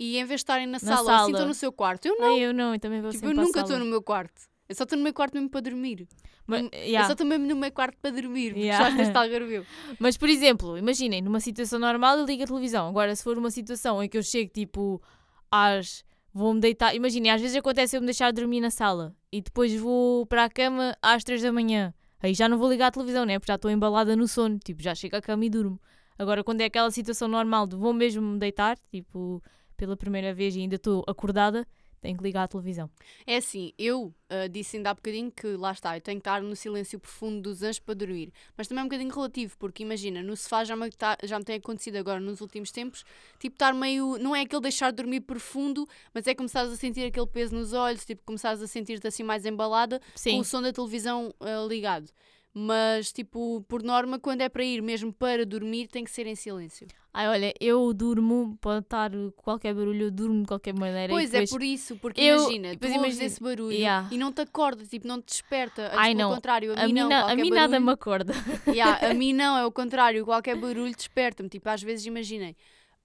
[0.00, 1.30] e em vez de estarem na, Na sala, assim sala.
[1.30, 2.06] estão no seu quarto.
[2.06, 2.28] Eu não.
[2.28, 2.38] Não.
[2.38, 4.48] eu não, eu também vou tipo, eu nunca estou no meu quarto.
[4.66, 6.08] Eu só estou no meu quarto mesmo para dormir.
[6.46, 7.00] Mas, yeah.
[7.00, 8.90] Eu só estou mesmo no meu quarto para dormir, porque Yeah.
[8.90, 9.66] já deste algarvio.
[9.98, 12.88] Mas, por exemplo, imaginem, numa situação normal eu ligo a televisão.
[12.88, 15.02] Agora, se for uma situação em que eu chego tipo
[15.50, 16.02] às.
[16.32, 16.94] Vou-me deitar.
[16.94, 20.48] Imaginem, às vezes acontece eu me deixar dormir na sala e depois vou para a
[20.48, 21.92] cama às 3 da manhã.
[22.22, 23.38] Aí já não vou ligar a televisão, né?
[23.40, 24.56] Porque já estou embalada no sono.
[24.58, 25.80] Tipo, já chego à cama e durmo.
[26.16, 29.42] Agora, quando é aquela situação normal de vou mesmo me deitar, tipo,
[29.80, 31.66] pela primeira vez e ainda estou acordada,
[32.02, 32.90] tenho que ligar a televisão.
[33.26, 36.42] É assim, eu ah, disse ainda há bocadinho que lá está, eu tenho que estar
[36.42, 38.30] no silêncio profundo dos anjos para dormir.
[38.58, 41.44] Mas também é um bocadinho relativo, porque imagina, no sofá já me, tá- já me
[41.46, 43.04] tem acontecido agora nos últimos tempos,
[43.38, 44.18] tipo estar meio.
[44.18, 47.72] Não é aquele deixar de dormir profundo, mas é começares a sentir aquele peso nos
[47.72, 50.40] olhos, tipo começares a sentir-te assim mais embalada com Sim.
[50.40, 52.10] o som da televisão ah, ligado.
[52.52, 56.34] Mas, tipo, por norma, quando é para ir mesmo para dormir, tem que ser em
[56.34, 56.88] silêncio.
[57.14, 61.12] Ai, olha, eu durmo, pode estar qualquer barulho, eu durmo de qualquer maneira.
[61.12, 64.08] Pois é, por isso, porque eu- imagina, depois ouves imagina- esse barulho Yeah.
[64.10, 65.90] e não te acorda, tipo, não te desperta.
[65.94, 66.34] Ai, não.
[66.34, 67.08] contrário, a, A mim não.
[67.08, 68.32] na- a mim nada barulho- me acorda.
[68.66, 71.48] Yeah, a mim não, é o contrário, qualquer barulho desperta-me.
[71.48, 72.56] Tipo, às vezes imaginem,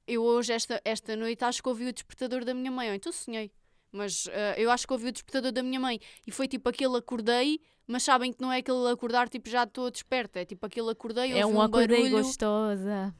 [0.07, 3.11] eu hoje, esta, esta noite, acho que ouvi o despertador da minha mãe, ou então
[3.11, 3.51] sonhei.
[3.91, 6.97] Mas ah, eu acho que ouvi o despertador da minha mãe e foi tipo aquele
[6.97, 10.89] acordei, mas sabem que não é aquele acordar, tipo já estou desperta, é tipo aquele
[10.91, 12.23] acordei, É ouvi um acordei barulho.
[12.23, 13.13] gostosa.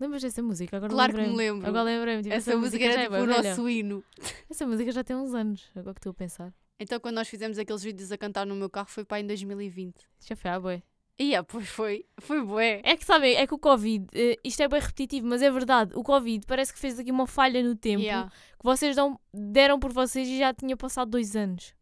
[0.00, 0.76] Lembras dessa música?
[0.76, 1.66] Agora Claro que me lembro.
[1.68, 2.22] Agora lembrei-me.
[2.22, 4.02] tipo, Essa música já era é tipo o nosso hino.
[4.50, 6.52] Essa música já tem uns anos, agora que estou a pensar.
[6.80, 9.94] Então quando nós fizemos aqueles vídeos a cantar no meu carro foi para em 2020.
[10.26, 10.82] Já foi à bué.
[11.20, 12.80] E ah, pois foi, foi bué.
[12.84, 15.92] É que sabem, é que o Covid, eh, isto é bem repetitivo, mas é verdade.
[15.96, 18.30] O Covid parece que fez aqui uma falha no tempo Yeah.
[18.30, 21.74] que vocês dão, deram por vocês e já tinha passado dois anos.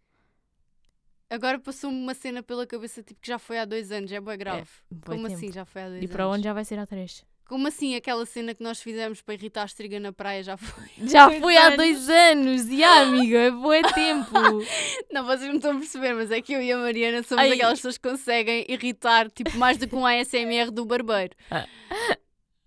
[1.29, 4.37] Agora passou-me uma cena pela cabeça tipo que já foi há dois anos, é bué
[4.37, 4.69] grave.
[4.91, 5.35] Bué Como tempo.
[5.37, 6.13] assim já foi há dois E anos?
[6.13, 7.25] para onde já vai ser há três?
[7.49, 10.85] Como assim aquela cena que nós fizemos para irritar a estriga na praia já foi?
[11.07, 11.77] Já Dois foi há anos.
[11.77, 14.31] dois anos, e ah, amiga, é bué tempo.
[15.13, 17.53] Não, vocês não estão a perceber, mas é que eu e a Mariana somos Ai.
[17.53, 21.35] aquelas pessoas que conseguem irritar tipo mais do que um ASMR do barbeiro.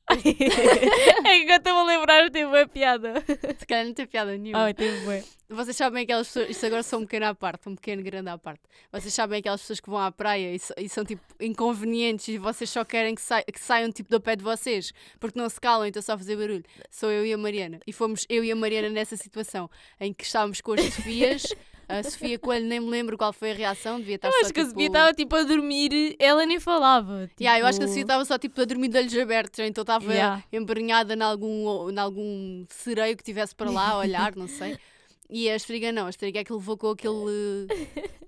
[1.26, 3.14] é que eu estou a lembrar, teve bué piada.
[3.58, 4.64] Se calhar não tem piada nenhuma.
[4.66, 5.24] Ai, teve bué.
[5.52, 8.38] Vocês sabem aquelas pessoas, isto agora só um pequeno à parte, um pequeno grande à
[8.38, 8.62] parte.
[8.92, 12.38] Vocês sabem aquelas pessoas que vão à praia e, so- e são tipo inconvenientes e
[12.38, 15.60] vocês só querem que, sai- que saiam tipo do pé de vocês porque não se
[15.60, 16.64] calam, então só a fazer barulho.
[16.92, 17.80] Sou eu e a Mariana.
[17.88, 19.68] E fomos eu e a Mariana nessa situação
[20.00, 21.44] em que estávamos com as Sofias.
[21.90, 24.54] A Sofia Coelho nem me lembro qual foi a reação, devia estar Eu só acho
[24.54, 24.74] que a tipo...
[24.76, 27.28] Sofia estava tipo a dormir, ela nem falava.
[27.30, 27.42] Tipo...
[27.44, 29.82] Yeah, eu acho que a Sofia estava só tipo a dormir de olhos abertos, então
[29.82, 30.44] estava Yeah.
[30.54, 34.78] embrenhada em algum, em algum sereio que tivesse para lá a olhar, não sei.
[35.32, 37.68] E a Estriga não, a Estriga é que levou com aquele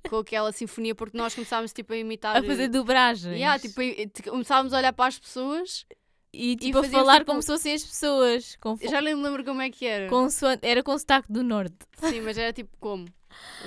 [0.07, 3.35] com aquela sinfonia porque nós começámos tipo a imitar a fazer dobragens.
[3.35, 5.83] Yeah, tipo, a- t- começávamos a olhar para as pessoas,
[6.31, 8.55] e tipo a fazíamos, falar tipo- como se fossem as pessoas.
[8.61, 10.07] Com, eu já nem me lembro como é que era.
[10.09, 11.75] consoante- era com sotaque do norte.
[12.03, 13.05] Sim, mas era tipo como?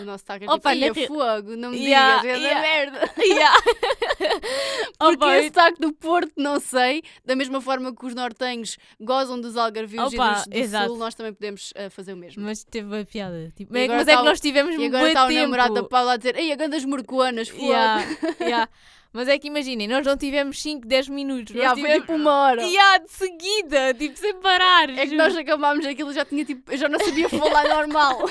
[0.01, 2.41] O nosso taco é Opa, tipo, "Ia, na re- fogo, não me Yeah, digas, é
[2.43, 2.61] yeah.
[2.61, 3.11] merda.
[3.25, 3.57] Yeah.
[4.99, 9.41] Porque Opa, esse sotaque do Porto, não sei, da mesma forma que os nortenhos gozam
[9.41, 12.43] dos algarvios e Opa, dos do sul, nós também podemos eh, fazer o mesmo.
[12.43, 13.53] Mas teve a piada.
[13.57, 15.29] Tipo, E é, agora mas é tá que o- nós tivemos E agora está o
[15.29, 15.41] tempo.
[15.43, 17.65] namorado da Paula a dizer, ei, a grandes morcoanas, fogo.
[17.65, 18.05] Yeah,
[18.41, 18.69] yeah.
[19.13, 21.55] Mas é que imaginem, nós não tivemos 5, 10 minutos.
[21.55, 22.01] Yeah, foi tivemos...
[22.07, 22.63] tipo uma hora.
[22.63, 24.91] Yeah, de seguida, tipo, sem parar.
[24.91, 25.19] É que juro.
[25.19, 28.29] nós acabámos aquilo, já tinha tipo, eu já não sabia falar normal.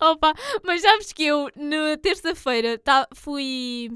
[0.00, 3.90] Opa, mas sabes que eu, na terça-feira, tá, fui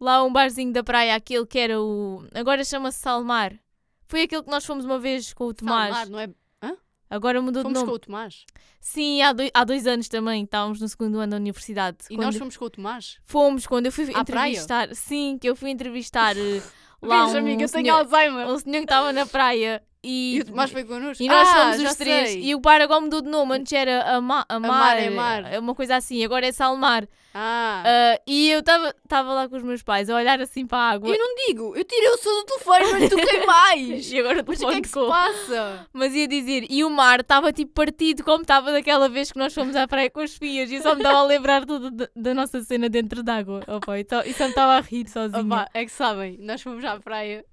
[0.00, 2.24] lá a um barzinho da praia, aquele que era o.
[2.34, 3.52] Agora chama-se Salmar.
[4.08, 5.94] Foi aquele que nós fomos uma vez com o Tomás.
[5.96, 6.30] Salmar, não é?
[7.10, 7.96] Agora mudou Fomos de com nome.
[7.96, 8.46] o Tomás.
[8.80, 11.98] Sim, há dois, há dois anos também, estávamos no segundo ano da universidade.
[12.08, 13.18] E Quando nós fomos com o Tomás.
[13.26, 14.48] fomos, quando eu fui À praia?
[14.52, 14.94] entrevistar.
[14.94, 16.62] Sim, que eu fui entrevistar eh,
[17.02, 18.46] lá Vês, um, amiga, eu tenho senhor, Alzheimer.
[18.48, 19.82] um senhor que estava na praia.
[20.04, 21.22] E, E o Tomás foi connosco.
[21.22, 22.30] e nós ah, fomos os três.
[22.30, 22.42] sei.
[22.42, 23.54] E o bar agora mudou de nome.
[23.56, 25.44] Antes era Ama- Amar, Amar é mar.
[25.60, 26.24] uma coisa assim.
[26.24, 27.06] Agora é Salmar.
[27.34, 27.82] Ah.
[27.86, 31.08] Ah, e eu estava lá com os meus pais a olhar assim para a água.
[31.08, 34.12] Eu não digo, eu tirei o som do telefone, não lhe toquei mais.
[34.12, 35.86] E agora Mas o que é que se passa?
[35.92, 39.54] Mas ia dizer, e o mar estava tipo partido como estava daquela vez que nós
[39.54, 40.70] fomos à praia com as filhas.
[40.70, 43.62] E só me estava a lembrar tudo da, nossa cena dentro d'água.
[43.66, 45.42] Opa, e, só, e só me estava a rir sozinha.
[45.42, 47.44] Opa, é que sabem, nós fomos à praia.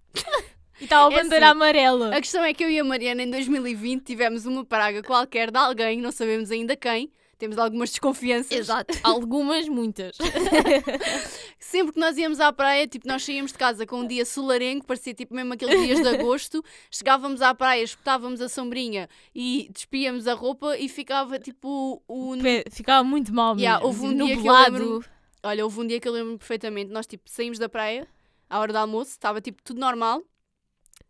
[0.80, 2.16] E estava a é bandeira assim, amarela.
[2.16, 5.58] A questão é que eu e a Mariana em 2020 tivemos uma praga qualquer de
[5.58, 7.12] alguém, não sabemos ainda quem.
[7.38, 8.52] temos algumas desconfianças.
[8.52, 8.98] Exato.
[9.04, 10.18] Algumas, muitas.
[11.60, 14.86] Sempre que nós íamos à praia, tipo, nós saíamos de casa com um dia solarengo,
[14.86, 20.28] parecia tipo mesmo aqueles dias de agosto, chegávamos à praia, espetávamos a sombrinha e despíamos
[20.28, 22.36] a roupa e ficava tipo o.
[22.42, 23.58] Pé, Ficava muito mal.
[23.58, 25.06] Yeah, houve um dia que eu lembro-
[25.42, 28.06] Olha, houve um dia que eu lembro perfeitamente, nós tipo saímos da praia,
[28.50, 30.22] à hora do almoço, estava tipo tudo normal,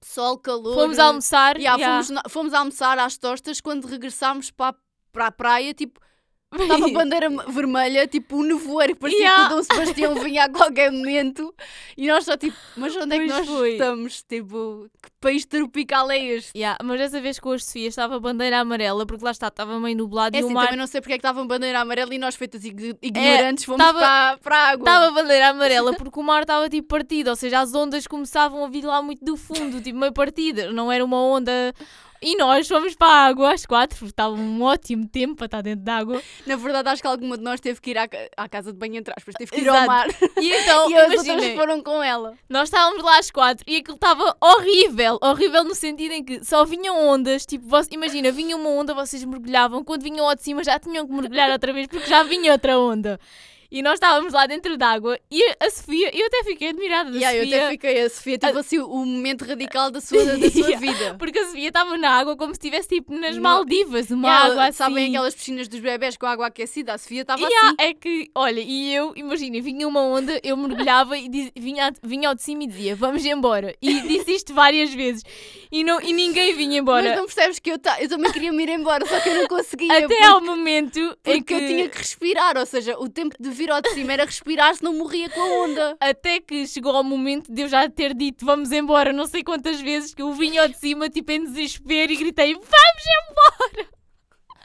[0.02, 0.76] sol, calor.
[0.76, 1.58] Fomos almoçar.
[1.58, 2.04] Yeah, yeah.
[2.04, 4.76] Fomos, fomos almoçar às tostas, quando regressámos para,
[5.12, 6.00] para a praia, tipo,
[6.52, 9.48] estava a bandeira vermelha, tipo um nevoeiro, parecia Yeah.
[9.48, 11.54] que o Dom Sebastião vinha a qualquer momento
[11.98, 13.72] e nós só tipo, mas onde é que Pois nós foi.
[13.74, 14.24] estamos?
[14.24, 16.58] Tipo, que país tropical é este?
[16.58, 19.80] Yeah, mas dessa vez com a Sofia estava a bandeira amarela, porque lá está, estava
[19.80, 20.66] meio nublado É e assim, o mar.
[20.66, 23.78] também não sei porque é que estava bandeira amarela e nós feitas ig- ignorantes fomos
[23.86, 24.84] tava- para, para a água.
[24.90, 28.64] Estava a bandeira amarela porque o mar estava tipo partido, ou seja, as ondas começavam
[28.66, 31.52] a vir lá muito do fundo, tipo meio partida, não era uma onda.
[32.22, 35.62] E nós fomos para a água às quatro, porque estava um ótimo tempo para estar
[35.62, 36.22] dentro da água.
[36.46, 38.98] Na verdade, acho que alguma de nós teve que ir à, à casa de banho
[38.98, 39.88] entre aspas, teve que ir ao Exato.
[39.88, 42.34] mar E então, e as outras foram com ela.
[42.50, 46.66] nós estávamos lá às quatro e aquilo estava horrível, horrível no sentido em que só
[46.66, 50.64] vinham ondas, tipo, vos- imagina, vinha uma onda, vocês mergulhavam, quando vinham ao de cima
[50.64, 53.20] já tinham que mergulhar outra vez porque já vinha outra onda.
[53.72, 57.38] E nós estávamos lá dentro d'água e a Sofia, eu até fiquei admirada da Yeah,
[57.38, 57.58] eu Sofia.
[57.62, 60.80] até fiquei, a Sofia teve assim o momento radical da sua, da sua Yeah.
[60.80, 61.16] vida.
[61.20, 64.64] Porque a Sofia estava na água como se estivesse tipo nas Maldivas, uma Yeah, água
[64.70, 64.78] assim.
[64.80, 66.94] Sabem aquelas piscinas dos bebés com água aquecida?
[66.94, 67.76] A Sofia estava Yeah, assim.
[67.80, 72.30] é que, olha, e eu, imagina, vinha uma onda, eu mergulhava e diz- vinha, vinha
[72.30, 73.76] ao de cima e dizia, vamos embora.
[73.82, 75.24] E disse isto várias vezes.
[75.72, 77.08] E, não, e ninguém vinha embora.
[77.10, 79.36] Mas não percebes que eu, ta- eu também queria me ir embora, só que eu
[79.36, 79.92] não conseguia.
[79.92, 83.59] Até porque, ao momento em que, eu tinha que respirar, ou seja, o tempo de
[83.60, 85.98] vir ao de cima era respirar, senão morria com a onda.
[86.00, 89.80] Até que chegou ao momento de eu já ter dito vamos embora não sei quantas
[89.82, 92.70] vezes que eu vinha ao de cima tipo em desespero e gritei vamos
[93.30, 93.90] embora.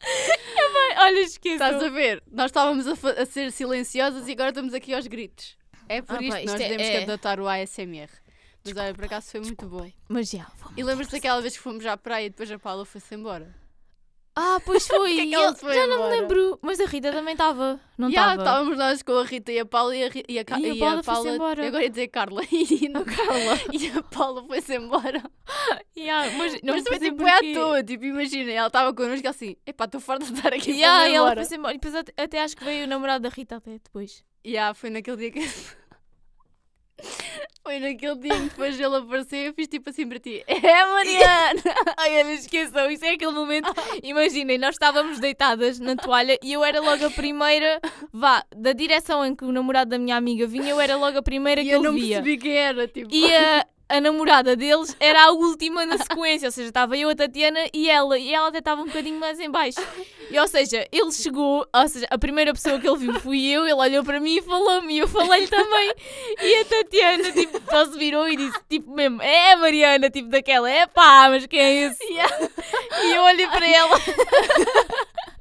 [0.73, 1.67] Vai- olha, esqueçam.
[1.67, 2.23] Estás a ver?
[2.31, 5.57] Nós estávamos a, a ser silenciosas e agora estamos aqui aos gritos.
[5.89, 8.11] É por Ah, isto que nós isto é- temos é- que adotar o ASMR.
[8.67, 9.91] Mas olha, por acaso foi muito bom.
[10.09, 12.85] Mas já, vamos E lembras-te daquela vez que fomos à praia e depois a Paula
[12.87, 13.55] foi-se embora?
[14.37, 14.99] Ah, pois foi.
[14.99, 16.11] Porquê é que E eu- foi já não embora?
[16.11, 16.59] me lembro.
[16.61, 17.79] Mas a Rita também estava.
[17.97, 18.43] Não Já, estava.
[18.43, 20.77] estávamos nós com a Rita e a Paula e a, e a, Ca- E a
[20.77, 21.63] Paula foi-se embora.
[21.63, 22.43] Eu agora ia dizer Carla.
[22.51, 23.59] E, a Carla.
[23.73, 25.23] e a Paula foi-se embora.
[25.97, 27.83] Yeah, mas não Mas foi percebi tipo, é à toa.
[27.85, 30.73] Tipo, imagina, ela estava connosco e ela assim: epá, estou farta de estar aqui.
[30.73, 31.37] Yeah, e ela embora.
[31.43, 31.75] foi-se embora.
[31.75, 34.25] E depois até, até acho que veio o namorado da Rita até depois.
[34.47, 35.41] Yeah, foi naquele dia que.
[37.63, 41.63] Foi naquele dia que depois ele apareceu eu fiz tipo assim para ti: É Mariana!
[41.97, 43.73] Ai, olha, esqueçam, isso é aquele momento.
[44.03, 47.81] Imaginem, nós estávamos deitadas na toalha e eu era logo a primeira,
[48.13, 51.23] vá, da direção em que o namorado da minha amiga vinha, eu era logo a
[51.23, 52.17] primeira e que eu ele não via.
[52.17, 52.87] percebi quem era.
[52.87, 57.11] Tipo, E a, a namorada deles era a última na sequência, ou seja, estava eu,
[57.11, 59.81] a Tatiana e ela, e ela até estava um bocadinho mais em baixo.
[60.31, 63.65] E, ou seja, ele chegou, ou seja, a primeira pessoa que ele viu fui eu,
[63.65, 65.93] ele olhou para mim e falou-me, e eu falei-lhe também.
[66.43, 70.29] E a Tatiana, tipo, só se virou e disse, tipo mesmo, é a Mariana, tipo
[70.29, 72.05] daquela, é pá, mas quem é esse?
[72.05, 72.51] Yeah.
[73.05, 73.97] E eu olhei para ela.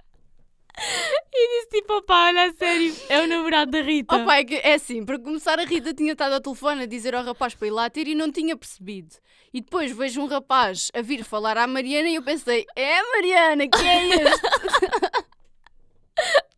[0.76, 4.16] E disse tipo, opá, olha a sério, é o namorado da Rita.
[4.16, 7.14] Opa, é, que, é assim, para começar a Rita tinha estado ao telefone a dizer
[7.16, 9.16] ao rapaz para ir lá ter e não tinha percebido.
[9.54, 13.04] E depois vejo um rapaz a vir falar à Mariana e eu pensei, é a
[13.12, 14.42] Mariana, quem é este?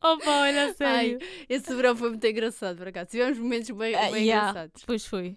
[0.01, 1.19] Opa, olha a sério.
[1.49, 3.09] Esse verão foi muito engraçado, por acaso.
[3.09, 4.49] Tivemos momentos bem, bem yeah.
[4.49, 4.83] engraçados.
[4.85, 5.35] Pois foi.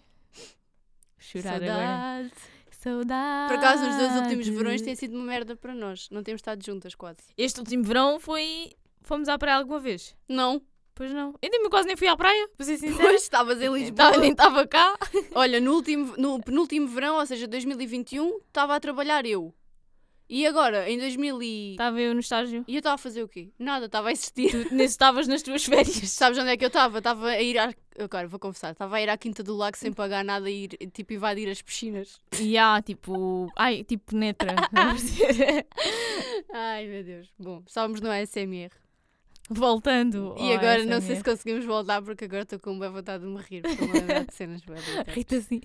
[1.19, 2.31] Chorar agora.
[2.79, 3.53] Saudade.
[3.53, 6.09] Por acaso, os dois últimos verões têm sido uma merda para nós.
[6.11, 7.19] Não temos estado juntas quase.
[7.37, 8.71] Este último verão foi.
[9.03, 10.15] Fomos à praia alguma vez?
[10.29, 10.63] Não.
[10.95, 11.35] Pois não.
[11.41, 13.01] Eu nem- quase nem fui à praia, para ser sincera.
[13.03, 13.95] Pois estavas em Lisboa.
[14.11, 14.97] Tava- nem estava cá.
[15.35, 19.55] Olha, no, último, no penúltimo verão, ou seja, 2021, estava a trabalhar eu.
[20.29, 21.71] E agora, em 2000 e...
[21.71, 22.63] Estava eu no estágio.
[22.69, 23.49] E eu estava a fazer o quê?
[23.59, 24.51] Nada, estava a existir.
[24.51, 25.97] Tu nem estavas nas tuas férias.
[26.11, 26.99] Sabes onde é que eu estava?
[26.99, 27.75] Estava a ir à...
[27.99, 28.73] Agora, vou confessar.
[28.73, 31.63] Estava a ir à Quinta do Lago sem pagar nada e ir, tipo, invadir as
[31.63, 32.21] piscinas.
[32.39, 33.51] E há, tipo.
[33.57, 34.55] Ai, tipo, netra.
[34.71, 35.67] não perceber?
[36.53, 37.29] Ai, meu Deus.
[37.39, 38.71] Bom, estávamos no ASMR.
[39.51, 40.37] Voltando.
[40.39, 41.25] E agora não sei se ASMR.
[41.25, 43.63] conseguimos voltar porque agora estou com boa vontade de me rir.
[43.63, 44.63] Porque lembrar de cenas.
[45.09, 45.63] Rita assim.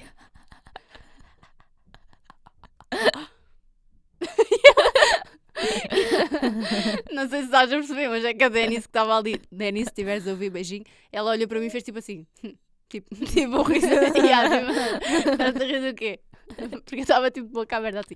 [7.12, 9.86] Não sei se estás a perceber, mas é que a Denise que estava ali, Denise,
[9.86, 12.26] se estiveres a ouvir, beijinho, ela olhou para mim e fez tipo assim.
[12.94, 13.88] Tipo, tipo, um riso.
[13.88, 16.20] Tipo, Estás a rir do quê?
[16.86, 18.16] Porque eu estava tipo de boca aberta assim.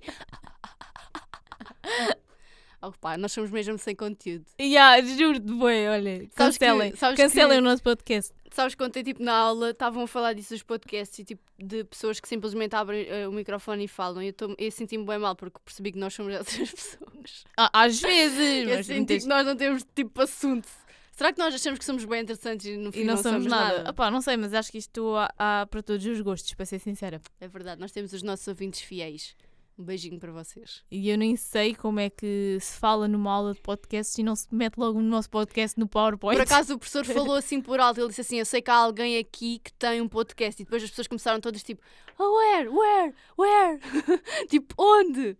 [2.80, 4.44] Oh, pá, nós somos mesmo sem conteúdo.
[4.60, 6.28] Yeah, juro-te, bem, olha.
[6.36, 6.94] Sabes que- Cancelem.
[6.96, 8.32] sabes Cancelem que- o nosso podcast.
[8.52, 11.84] Sabes quando eu, tipo, na aula estavam a falar disso dos podcasts e tipo de
[11.84, 14.22] pessoas que simplesmente abrem eh, o microfone e falam.
[14.22, 16.32] E eu, tô- eu senti-me bem mal porque percebi que nós somos
[16.66, 17.44] essas pessoas.
[17.56, 20.68] Ah, Às vezes, Eu mas senti que nós não temos tipo assunto.
[21.12, 23.90] Será que nós achamos que somos bem interessantes e no fim e não, somos nada.
[23.90, 26.78] Opá, não sei, mas acho que isto há, há para todos os gostos, para ser
[26.78, 27.20] sincera.
[27.40, 29.34] É verdade, nós temos os nossos ouvintes fiéis.
[29.78, 30.82] Um beijinho para vocês.
[30.90, 34.34] E eu nem sei como é que se fala numa aula de podcast e não
[34.34, 36.36] se mete logo no nosso podcast no PowerPoint.
[36.36, 38.74] Por acaso o professor falou assim por alto, ele disse assim: Eu sei que há
[38.74, 40.60] alguém aqui que tem um podcast.
[40.60, 41.80] E depois as pessoas começaram todas tipo:
[42.18, 42.68] Oh, where?
[42.68, 43.14] Where?
[43.38, 43.80] Where?
[44.50, 45.36] tipo, onde?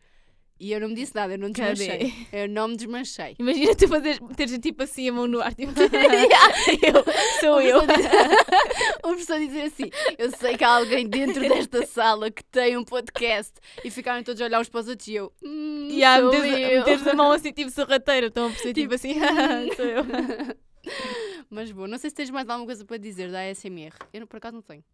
[0.61, 2.13] E eu não me disse nada, eu não desmanchei.
[2.33, 3.37] Eu não me desmanchei.
[3.39, 5.71] Imagina tu fazer, teres tipo assim a mão no ar, tipo,
[6.83, 7.05] eu,
[7.41, 7.79] sou eu.
[7.79, 12.85] O professor dizer assim: Eu sei que há alguém dentro desta sala que tem um
[12.85, 13.53] podcast.
[13.85, 15.33] E ficaram todos a olhar uns para os outros e eu.
[15.45, 19.15] Hum, E sou meteres, a mão assim, tipo sorrateira, estão a perceber, tipo, assim,
[19.77, 20.05] sou eu.
[21.49, 23.95] Mas bom, não sei se tens mais alguma coisa para dizer da ASMR.
[24.13, 24.85] Eu por acaso não tenho.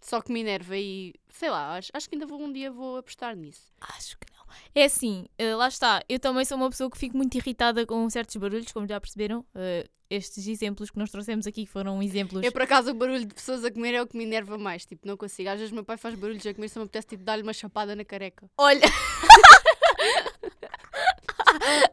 [0.00, 2.96] Só que me enerva e sei lá, acho, acho que ainda vou, um dia vou
[2.96, 3.70] apostar nisso.
[3.80, 4.29] Acho que.
[4.74, 6.02] É assim, eh, lá está.
[6.08, 9.44] Eu também sou uma pessoa que fico muito irritada com certos barulhos, como já perceberam.
[9.54, 12.42] Eh, estes exemplos que nós trouxemos aqui foram exemplos.
[12.42, 14.84] Eu, por acaso, o barulho de pessoas a comer é o que me enerva mais.
[14.84, 15.48] Tipo, não consigo.
[15.48, 17.94] Às vezes, meu pai faz barulhos a comer, se me apetece tipo, dar-lhe uma chapada
[17.94, 18.50] na careca.
[18.58, 18.80] Olha.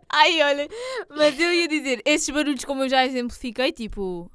[0.09, 0.67] Ai, olha.
[1.09, 4.31] Mas eu ia dizer, estes barulhos, como eu já exemplifiquei, tipo,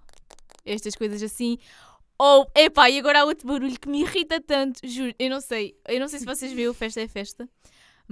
[0.64, 1.58] estas coisas assim.
[2.18, 5.12] Ou, epá, e agora há outro barulho que me irrita tanto, juro.
[5.18, 5.76] Eu não sei.
[5.88, 7.48] Eu não sei se vocês o Festa é Festa.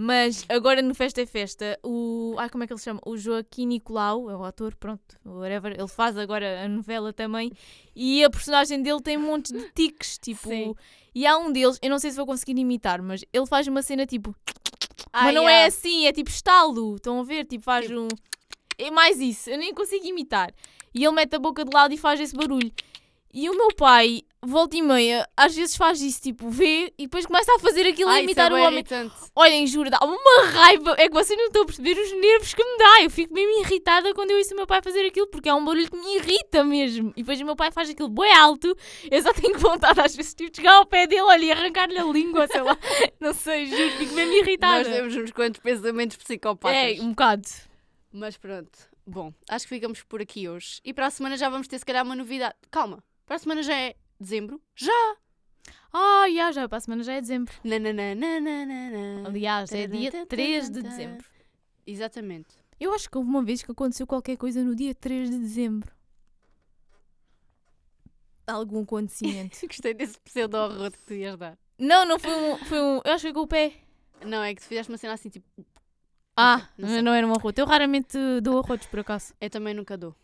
[0.02, 2.34] Mas agora no Festa é Festa, o.
[2.38, 3.02] Ai, como é que ele se chama?
[3.04, 5.78] O Joaquim Nicolau, é o ator, pronto, whatever.
[5.78, 7.52] Ele faz agora a novela também.
[7.94, 10.48] E a personagem dele tem um monte de tiques, tipo.
[10.48, 10.74] Sim.
[11.14, 13.82] E há um deles, eu não sei se vou conseguir imitar, mas ele faz uma
[13.82, 14.34] cena tipo.
[15.12, 15.64] Ah, mas não yeah.
[15.64, 16.96] é assim, é tipo estalo.
[16.96, 17.44] Estão a ver?
[17.44, 18.08] Tipo, faz Tipo- um.
[18.78, 20.50] É mais isso, eu nem consigo imitar.
[20.94, 22.72] E ele mete a boca de lado e faz esse barulho.
[23.34, 27.26] E o meu pai, volta e meia, às vezes faz isso, tipo, vê e depois
[27.26, 28.78] começa a fazer aquilo a é imitar o bué homem.
[28.80, 29.14] irritante.
[29.34, 30.94] Olhem, juro, dá-me uma raiva.
[30.98, 33.02] É que vocês não estão a perceber os nervos que me dá.
[33.02, 35.64] Eu fico mesmo irritada quando eu ouço o meu pai fazer aquilo, porque é um
[35.64, 37.12] barulho que me irrita mesmo.
[37.16, 38.74] E depois o meu pai faz aquilo bem alto.
[39.10, 41.98] Eu só tenho vontade, às vezes, tipo, de chegar ao pé dele olha, e arrancar-lhe
[41.98, 42.76] a língua, sei lá.
[43.20, 44.84] Não sei, juro, fico mesmo Nós irritada.
[44.84, 46.98] temos uns quantos pensamentos psicopatas.
[46.98, 47.48] É, um bocado.
[48.12, 48.90] Mas pronto.
[49.06, 50.80] Bom, acho que ficamos por aqui hoje.
[50.84, 52.54] E para a semana já vamos ter, se calhar, uma novidade.
[52.70, 54.60] Calma, para a semana já é dezembro?
[54.74, 55.16] Já!
[55.92, 57.52] Ah, já, já, para a semana já é dezembro.
[57.64, 59.26] Nananana.
[59.28, 61.24] Aliás, é dia 3 de dezembro.
[61.86, 62.48] Exatamente.
[62.78, 65.92] Eu acho que houve uma vez que aconteceu qualquer coisa no dia 3 de dezembro.
[68.46, 69.58] Algum acontecimento.
[69.66, 71.56] Gostei desse pseudo-horror que tu ias dar.
[71.78, 73.00] não, não foi um, foi um.
[73.04, 73.74] Eu acho que foi com o pé.
[74.24, 75.46] Não, é que tu fizeste uma cena assim, tipo,
[76.36, 77.60] Ah, não não era um arroto.
[77.60, 79.34] Eu raramente dou arrotos, por acaso.
[79.40, 80.14] eu também nunca dou.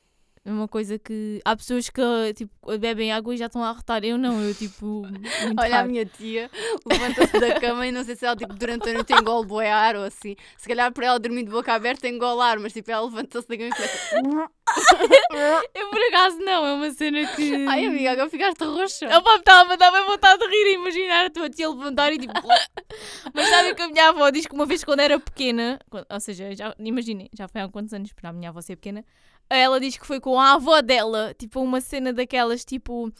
[0.46, 1.40] É uma coisa que.
[1.44, 2.00] Há pessoas que
[2.36, 4.04] tipo, bebem água e já estão a arrotar.
[4.04, 5.02] Eu não, eu tipo.
[5.42, 5.90] Muito Olha, a raro.
[5.90, 6.48] minha tia
[6.88, 10.04] levanta-se da cama e não sei se ela, tipo, durante a noite engole boiar ou
[10.04, 10.36] assim.
[10.56, 13.70] Se calhar para ela dormir de boca aberta engolar, mas tipo, ela levanta-se da cama
[13.70, 14.50] e começa.
[15.74, 17.66] Eu por acaso não, é uma cena que.
[17.66, 19.18] Ai, amiga, agora ficaste roxa.
[19.18, 22.32] Opa, estava a dar bem vontade de rir, imaginar a tua tia levantar e tipo.
[23.34, 26.54] Mas sabe que a minha avó diz que uma vez quando era pequena, ou seja,
[26.54, 29.04] já, imaginem, já foi há quantos anos para a minha avó ser pequena,
[29.50, 33.12] ela diz que foi com a avó dela, tipo uma cena daquelas tipo.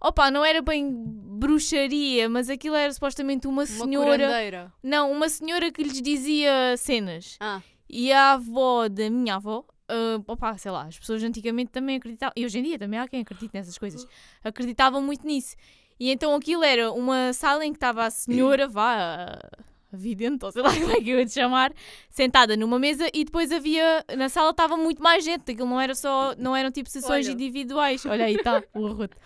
[0.00, 0.92] Opa, não era bem
[1.46, 4.10] bruxaria, mas aquilo era supostamente uma Uma senhora.
[4.10, 4.72] curandeira.
[4.82, 7.36] Não, uma senhora que lhes dizia cenas.
[7.40, 11.96] Ah, E a avó da minha avó, ah, opa, sei lá, as pessoas antigamente também
[11.96, 14.06] acreditavam, e hoje em dia também há quem acredite nessas coisas,
[14.44, 15.56] acreditavam muito nisso.
[15.98, 18.96] E então aquilo era uma sala em que estava a senhora, vá,
[19.32, 19.38] a
[19.92, 21.72] vidente, ou sei lá como é que eu ia te chamar,
[22.10, 25.94] sentada numa mesa e depois havia, na sala estava muito mais gente, aquilo não era
[25.94, 27.34] só, não eram tipo sessões Olha.
[27.34, 28.04] individuais.
[28.06, 29.16] Olha aí está, o arroto.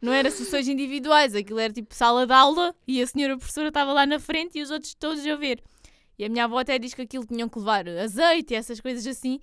[0.00, 3.92] Não era sessões individuais, aquilo era tipo sala de aula e a senhora professora estava
[3.92, 5.60] lá na frente e os outros todos a ver.
[6.18, 9.06] E a minha avó até diz que aquilo tinham que levar azeite e essas coisas
[9.06, 9.38] assim.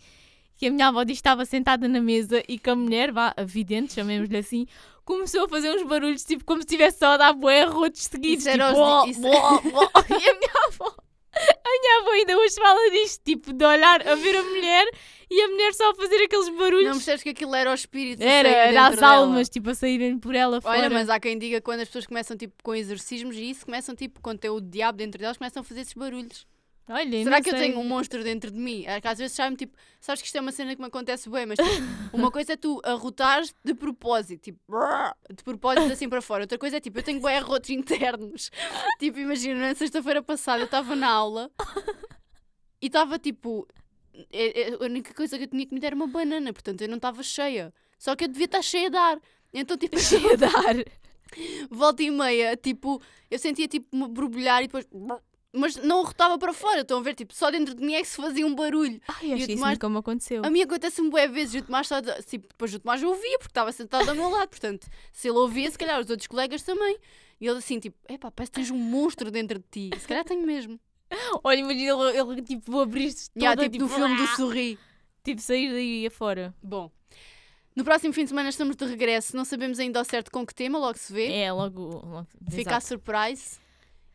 [0.58, 3.34] Que a minha avó diz que estava sentada na mesa e que a mulher, vá,
[3.36, 4.66] a vidente, chamemos-lhe assim,
[5.06, 8.40] começou a fazer uns barulhos, tipo, como se estivesse só a dar bué arrotos seguidos.
[8.46, 9.92] Isso era tipo, os- "Bó, isso- bó, bó".
[10.10, 10.96] E a minha avó,
[11.36, 14.88] a minha avó ainda hoje fala disto, tipo, de olhar a ver a mulher
[15.30, 16.86] e a mulher só a fazer aqueles barulhos.
[16.86, 19.08] não percebes que aquilo era o espírito era, era as dela.
[19.16, 20.78] almas, tipo, a saírem por ela fora.
[20.78, 23.96] Olha, mas há quem diga quando as pessoas começam tipo com exorcismos e isso começam
[23.96, 26.46] tipo quando tem o diabo dentro delas começam a fazer esses barulhos.
[26.88, 27.68] Olha, Será que eu sei.
[27.72, 28.84] tenho um monstro dentro de mim?
[28.86, 31.28] É que às vezes sabe tipo, sabes que isto é uma cena que me acontece
[31.30, 34.60] bem, mas tipo, uma coisa é tu arrotares de propósito, tipo,
[35.36, 36.44] de propósito assim para fora.
[36.44, 38.52] Outra coisa é tipo, eu tenho bem arrotos internos.
[39.00, 41.50] tipo, imagina, na sexta-feira passada eu estava na aula
[42.82, 43.68] e estava tipo,
[44.32, 46.98] é- é- a única coisa que eu tinha comido era uma banana, portanto eu não
[46.98, 47.74] estava cheia.
[47.98, 49.20] Só que eu devia estar cheia de ar.
[49.54, 50.86] Então, tipo, Cheia a dar.
[51.72, 54.86] volta e meia, tipo, eu sentia tipo me borbulhar e depois
[55.56, 56.82] mas não rotava para fora.
[56.82, 57.16] Estão a ver?
[57.16, 59.00] Tipo, só dentro de mim é que se fazia um barulho.
[59.08, 60.46] Ai, acho isso Tomás- nunca me aconteceu.
[60.46, 63.52] A mim acontece-me bué vezes e o Tomás só, tipo, depois o Tomás ouvia porque
[63.52, 66.98] estava sentado ao meu lado, portanto, se ele ouvia, se calhar os outros colegas também.
[67.40, 70.00] E ele assim, tipo, epá, parece que tens um monstro dentro de ti.
[70.00, 70.80] Se calhar tenho mesmo.
[71.44, 74.80] Olha, imagina ele, ele tipo, vou abrir-se toda, Já, tipo, no filme do ah, Sorri.
[75.24, 76.54] Tipo, sair daí afora.
[76.62, 76.92] Bom,
[77.76, 79.36] no próximo fim de semana estamos de regresso.
[79.36, 81.32] Não sabemos ainda ao certo com que tema, logo se vê.
[81.32, 81.82] É, logo...
[82.06, 83.60] logo Fica a surprise.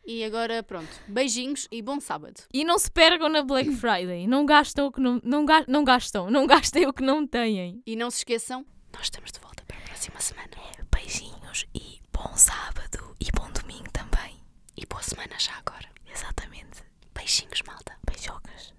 [0.05, 2.41] E agora, pronto, beijinhos e bom sábado.
[2.53, 4.25] E não se percam na Black Friday.
[4.27, 6.29] Não gastam o que não, não, não gastam.
[6.29, 7.81] Não gastem o que não têm.
[7.85, 10.49] E não se esqueçam, nós estamos de volta para a próxima semana.
[10.93, 14.37] Beijinhos e bom sábado e bom domingo também.
[14.75, 15.87] E boa semana já agora.
[16.11, 16.83] Exatamente.
[17.13, 17.95] Beijinhos, malta.
[18.05, 18.73] Beijocas.